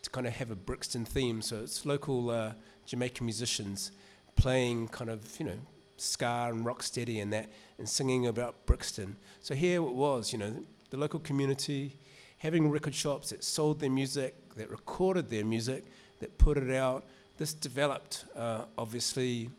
to 0.00 0.08
kind 0.08 0.26
of 0.26 0.32
have 0.32 0.50
a 0.50 0.54
Brixton 0.56 1.04
theme. 1.04 1.42
So 1.42 1.58
it's 1.58 1.84
local 1.84 2.30
uh, 2.30 2.54
Jamaican 2.86 3.26
musicians 3.26 3.92
playing 4.36 4.88
kind 4.88 5.10
of, 5.10 5.38
you 5.38 5.44
know, 5.44 5.58
ska 5.98 6.48
and 6.50 6.64
rocksteady 6.64 7.20
and 7.20 7.30
that, 7.34 7.50
and 7.76 7.86
singing 7.86 8.26
about 8.26 8.64
Brixton. 8.64 9.16
So 9.42 9.54
here 9.54 9.82
it 9.82 9.92
was, 9.92 10.32
you 10.32 10.38
know, 10.38 10.64
the 10.88 10.96
local 10.96 11.20
community 11.20 11.98
having 12.38 12.70
record 12.70 12.94
shops 12.94 13.28
that 13.28 13.44
sold 13.44 13.80
their 13.80 13.90
music, 13.90 14.34
that 14.56 14.70
recorded 14.70 15.28
their 15.28 15.44
music, 15.44 15.84
that 16.20 16.38
put 16.38 16.56
it 16.56 16.74
out. 16.74 17.04
This 17.36 17.52
developed, 17.52 18.24
uh, 18.34 18.64
obviously, 18.78 19.50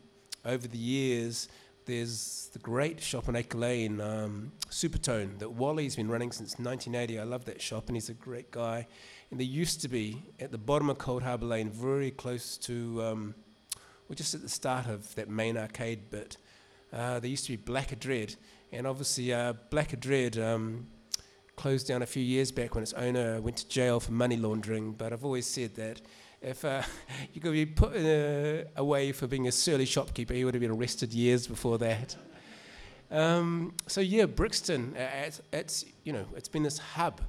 over 0.44 0.66
the 0.66 0.78
years. 0.78 1.46
There's 1.84 2.50
the 2.52 2.58
great 2.60 3.00
shop 3.00 3.28
in 3.28 3.36
Acre 3.36 3.58
Lane, 3.58 4.00
um, 4.00 4.52
Supertone, 4.70 5.38
that 5.40 5.50
Wally's 5.50 5.96
been 5.96 6.08
running 6.08 6.30
since 6.30 6.58
1980. 6.58 7.18
I 7.18 7.24
love 7.24 7.44
that 7.46 7.60
shop, 7.60 7.88
and 7.88 7.96
he's 7.96 8.08
a 8.08 8.14
great 8.14 8.50
guy. 8.50 8.86
And 9.30 9.40
there 9.40 9.46
used 9.46 9.80
to 9.80 9.88
be, 9.88 10.22
at 10.38 10.52
the 10.52 10.58
bottom 10.58 10.88
of 10.88 10.98
Coldharbour 10.98 11.48
Lane, 11.48 11.70
very 11.70 12.10
close 12.10 12.56
to 12.58 13.02
um, 13.02 13.34
well, 14.12 14.16
just 14.16 14.34
at 14.34 14.42
the 14.42 14.48
start 14.48 14.88
of 14.88 15.14
that 15.14 15.30
main 15.30 15.56
arcade 15.56 16.10
bit, 16.10 16.36
uh, 16.92 17.18
there 17.18 17.30
used 17.30 17.46
to 17.46 17.52
be 17.52 17.56
Blacker 17.56 17.96
Dread, 17.96 18.34
and 18.70 18.86
obviously 18.86 19.32
uh, 19.32 19.54
Blacker 19.70 19.96
Dread 19.96 20.36
um, 20.38 20.86
closed 21.56 21.88
down 21.88 22.02
a 22.02 22.06
few 22.06 22.22
years 22.22 22.52
back 22.52 22.74
when 22.74 22.82
its 22.82 22.92
owner 22.92 23.40
went 23.40 23.56
to 23.56 23.68
jail 23.68 24.00
for 24.00 24.12
money 24.12 24.36
laundering. 24.36 24.92
But 24.92 25.14
I've 25.14 25.24
always 25.24 25.46
said 25.46 25.76
that 25.76 26.02
if 26.42 26.64
uh, 26.64 26.82
you 27.32 27.40
could 27.40 27.52
be 27.52 27.66
put 27.66 27.96
uh, 27.96 28.64
away 28.76 29.12
for 29.12 29.26
being 29.26 29.48
a 29.48 29.52
surly 29.52 29.86
shopkeeper, 29.86 30.34
he 30.34 30.44
would 30.44 30.54
have 30.54 30.60
been 30.60 30.70
arrested 30.70 31.12
years 31.12 31.46
before 31.46 31.78
that. 31.78 32.16
Um, 33.10 33.74
so 33.86 34.00
yeah, 34.00 34.26
Brixton, 34.26 34.94
it's, 34.96 35.40
it's 35.52 35.84
you 36.04 36.12
know 36.12 36.24
it's 36.34 36.48
been 36.48 36.62
this 36.62 36.78
hub 36.78 37.20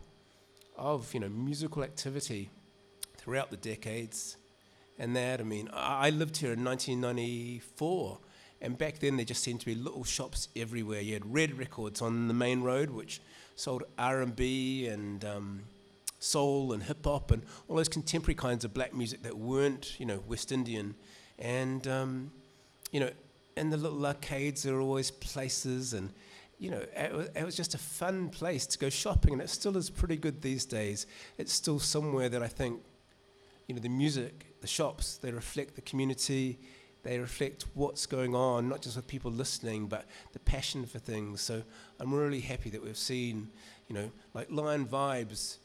of 0.78 1.14
you 1.14 1.20
know 1.20 1.30
musical 1.30 1.84
activity 1.84 2.50
throughout 3.18 3.52
the 3.52 3.58
decades 3.58 4.38
and 4.98 5.16
that. 5.16 5.40
I 5.40 5.44
mean, 5.44 5.70
I 5.74 6.10
lived 6.10 6.38
here 6.38 6.54
in 6.54 6.64
1994, 6.64 8.20
and 8.62 8.78
back 8.78 9.00
then 9.00 9.18
there 9.18 9.26
just 9.26 9.44
seemed 9.44 9.60
to 9.62 9.66
be 9.66 9.76
little 9.76 10.04
shops 10.04 10.48
everywhere. 10.56 11.02
You 11.02 11.14
had 11.14 11.34
Red 11.34 11.58
Records 11.58 12.02
on 12.02 12.28
the 12.28 12.34
main 12.34 12.62
road, 12.62 12.90
which 12.90 13.22
sold 13.56 13.84
R&B 13.98 14.88
and 14.88 15.24
um, 15.26 15.64
soul 16.24 16.74
and 16.74 16.84
hip 16.84 17.06
hop 17.06 17.32
and 17.32 17.44
all 17.68 17.76
those 17.76 17.90
contemporary 17.90 18.36
kinds 18.36 18.64
of 18.64 18.74
black 18.74 18.94
music 18.94 19.24
that 19.24 19.38
weren't, 19.38 20.00
you 20.00 20.06
know, 20.06 20.24
West 20.28 20.52
Indian. 20.52 20.96
And 21.40 21.88
um, 21.88 22.32
you 22.92 23.00
know, 23.00 23.10
and 23.58 23.72
the 23.72 23.78
little 23.78 24.06
arcades 24.06 24.66
were 24.66 24.82
always 24.82 25.12
places 25.12 25.94
and. 25.94 26.12
You 26.60 26.72
know, 26.72 26.86
it 26.96 27.14
was, 27.14 27.30
it 27.36 27.44
was 27.44 27.58
just 27.58 27.76
a 27.76 27.78
fun 27.78 28.30
place 28.30 28.66
to 28.68 28.78
go 28.78 28.88
shopping, 28.88 29.34
and 29.34 29.42
it 29.42 29.50
still 29.50 29.76
is 29.76 29.90
pretty 29.90 30.16
good 30.16 30.42
these 30.42 30.64
days. 30.64 31.08
It's 31.38 31.52
still 31.52 31.78
somewhere 31.78 32.30
that 32.30 32.42
I 32.42 32.48
think, 32.48 32.80
you 33.68 33.76
know, 33.76 33.82
the 33.82 33.90
music 33.90 34.54
the 34.64 34.68
shops, 34.68 35.18
they 35.18 35.30
reflect 35.30 35.76
the 35.76 35.82
community, 35.82 36.58
they 37.04 37.20
reflect 37.20 37.66
what's 37.74 38.06
going 38.06 38.34
on, 38.34 38.70
not 38.70 38.82
just 38.82 38.96
with 38.96 39.06
people 39.06 39.30
listening, 39.30 39.88
but 39.88 40.06
the 40.32 40.40
passion 40.40 40.86
for 40.86 41.00
things. 41.00 41.42
So 41.42 41.62
I'm 42.00 42.14
really 42.14 42.40
happy 42.40 42.70
that 42.70 42.82
we've 42.82 42.98
seen, 42.98 43.50
you 43.90 43.94
know, 43.94 44.10
like 44.34 44.50
Lion 44.50 44.86
Vibes. 44.86 45.58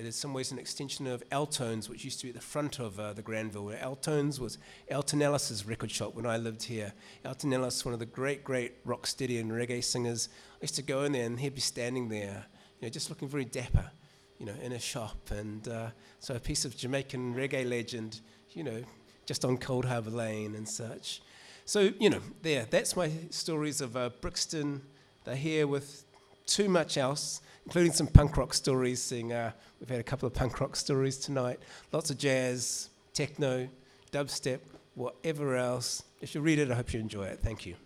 It 0.00 0.06
is 0.06 0.16
some 0.16 0.32
ways 0.32 0.50
an 0.50 0.58
extension 0.58 1.06
of 1.06 1.22
Altones, 1.28 1.88
which 1.88 2.04
used 2.04 2.20
to 2.20 2.24
be 2.24 2.30
at 2.30 2.34
the 2.34 2.40
front 2.40 2.78
of 2.78 2.98
uh, 2.98 3.12
the 3.12 3.20
Granville. 3.20 3.66
Where 3.66 3.76
Altones 3.76 4.40
was 4.40 4.56
Alton 4.90 5.20
Ellis's 5.20 5.66
record 5.66 5.90
shop 5.90 6.14
when 6.14 6.24
I 6.24 6.38
lived 6.38 6.62
here. 6.62 6.94
Alton 7.24 7.52
Ellis, 7.52 7.84
one 7.84 7.92
of 7.92 8.00
the 8.00 8.06
great, 8.06 8.42
great 8.42 8.82
rocksteady 8.86 9.38
and 9.38 9.50
reggae 9.50 9.84
singers. 9.84 10.30
I 10.54 10.58
used 10.62 10.76
to 10.76 10.82
go 10.82 11.04
in 11.04 11.12
there 11.12 11.26
and 11.26 11.38
he'd 11.38 11.54
be 11.54 11.60
standing 11.60 12.08
there, 12.08 12.46
you 12.80 12.86
know, 12.86 12.90
just 12.90 13.10
looking 13.10 13.28
very 13.28 13.44
dapper, 13.44 13.90
you 14.38 14.46
know, 14.46 14.54
in 14.62 14.72
a 14.72 14.78
shop. 14.78 15.30
And 15.30 15.68
uh, 15.68 15.90
so 16.18 16.34
a 16.34 16.40
piece 16.40 16.64
of 16.64 16.74
Jamaican 16.76 17.34
reggae 17.34 17.68
legend 17.68 18.22
you 18.54 18.64
know, 18.64 18.82
just 19.26 19.44
on 19.44 19.58
Coldharbour 19.58 20.12
Lane 20.12 20.54
and 20.54 20.68
such. 20.68 21.22
So, 21.64 21.92
you 21.98 22.10
know, 22.10 22.20
there, 22.42 22.66
that's 22.68 22.96
my 22.96 23.10
stories 23.30 23.80
of 23.80 23.96
uh, 23.96 24.10
Brixton. 24.20 24.82
They're 25.24 25.36
here 25.36 25.66
with 25.66 26.04
too 26.50 26.68
much 26.68 26.98
else, 26.98 27.40
including 27.64 27.92
some 27.92 28.06
punk 28.06 28.36
rock 28.36 28.52
stories. 28.52 29.00
Seeing, 29.00 29.32
uh, 29.32 29.52
we've 29.78 29.88
had 29.88 30.00
a 30.00 30.04
couple 30.04 30.26
of 30.26 30.34
punk 30.34 30.60
rock 30.60 30.76
stories 30.76 31.16
tonight. 31.16 31.60
Lots 31.92 32.10
of 32.10 32.18
jazz, 32.18 32.90
techno, 33.14 33.68
dubstep, 34.12 34.60
whatever 34.94 35.56
else. 35.56 36.02
If 36.20 36.34
you 36.34 36.40
read 36.40 36.58
it, 36.58 36.70
I 36.70 36.74
hope 36.74 36.92
you 36.92 37.00
enjoy 37.00 37.24
it. 37.24 37.40
Thank 37.40 37.64
you. 37.66 37.76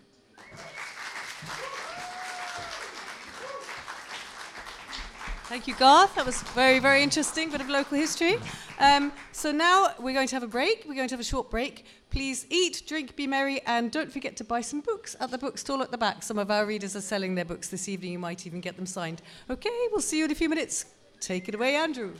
Thank 5.47 5.67
you, 5.67 5.75
Garth. 5.75 6.15
That 6.15 6.25
was 6.25 6.41
very, 6.41 6.79
very 6.79 7.03
interesting 7.03 7.51
bit 7.51 7.61
of 7.61 7.69
local 7.69 7.99
history. 7.99 8.37
Um, 8.79 9.11
so 9.31 9.51
now 9.51 9.93
we're 9.99 10.15
going 10.15 10.27
to 10.27 10.35
have 10.35 10.41
a 10.41 10.47
break. 10.47 10.85
We're 10.87 10.95
going 10.95 11.07
to 11.07 11.13
have 11.13 11.19
a 11.19 11.23
short 11.23 11.51
break. 11.51 11.85
Please 12.09 12.47
eat, 12.49 12.81
drink, 12.87 13.15
be 13.15 13.27
merry, 13.27 13.61
and 13.67 13.91
don't 13.91 14.11
forget 14.11 14.35
to 14.37 14.43
buy 14.43 14.61
some 14.61 14.81
books 14.81 15.15
at 15.19 15.29
the 15.29 15.37
bookstall 15.37 15.83
at 15.83 15.91
the 15.91 15.99
back. 15.99 16.23
Some 16.23 16.39
of 16.39 16.49
our 16.49 16.65
readers 16.65 16.95
are 16.95 17.01
selling 17.01 17.35
their 17.35 17.45
books 17.45 17.67
this 17.67 17.87
evening. 17.87 18.13
You 18.13 18.19
might 18.19 18.47
even 18.47 18.59
get 18.59 18.75
them 18.75 18.87
signed. 18.87 19.21
Okay, 19.47 19.69
we'll 19.91 20.01
see 20.01 20.17
you 20.17 20.25
in 20.25 20.31
a 20.31 20.35
few 20.35 20.49
minutes. 20.49 20.87
Take 21.19 21.47
it 21.47 21.53
away, 21.53 21.75
Andrew. 21.75 22.15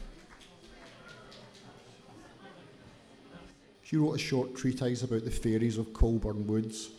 She 3.82 3.97
wrote 3.97 4.13
a 4.13 4.19
short 4.19 4.55
treatise 4.55 5.01
about 5.01 5.26
the 5.26 5.32
fairies 5.32 5.80
of 5.80 5.93
Colburn 5.93 6.45
Woods. 6.45 6.89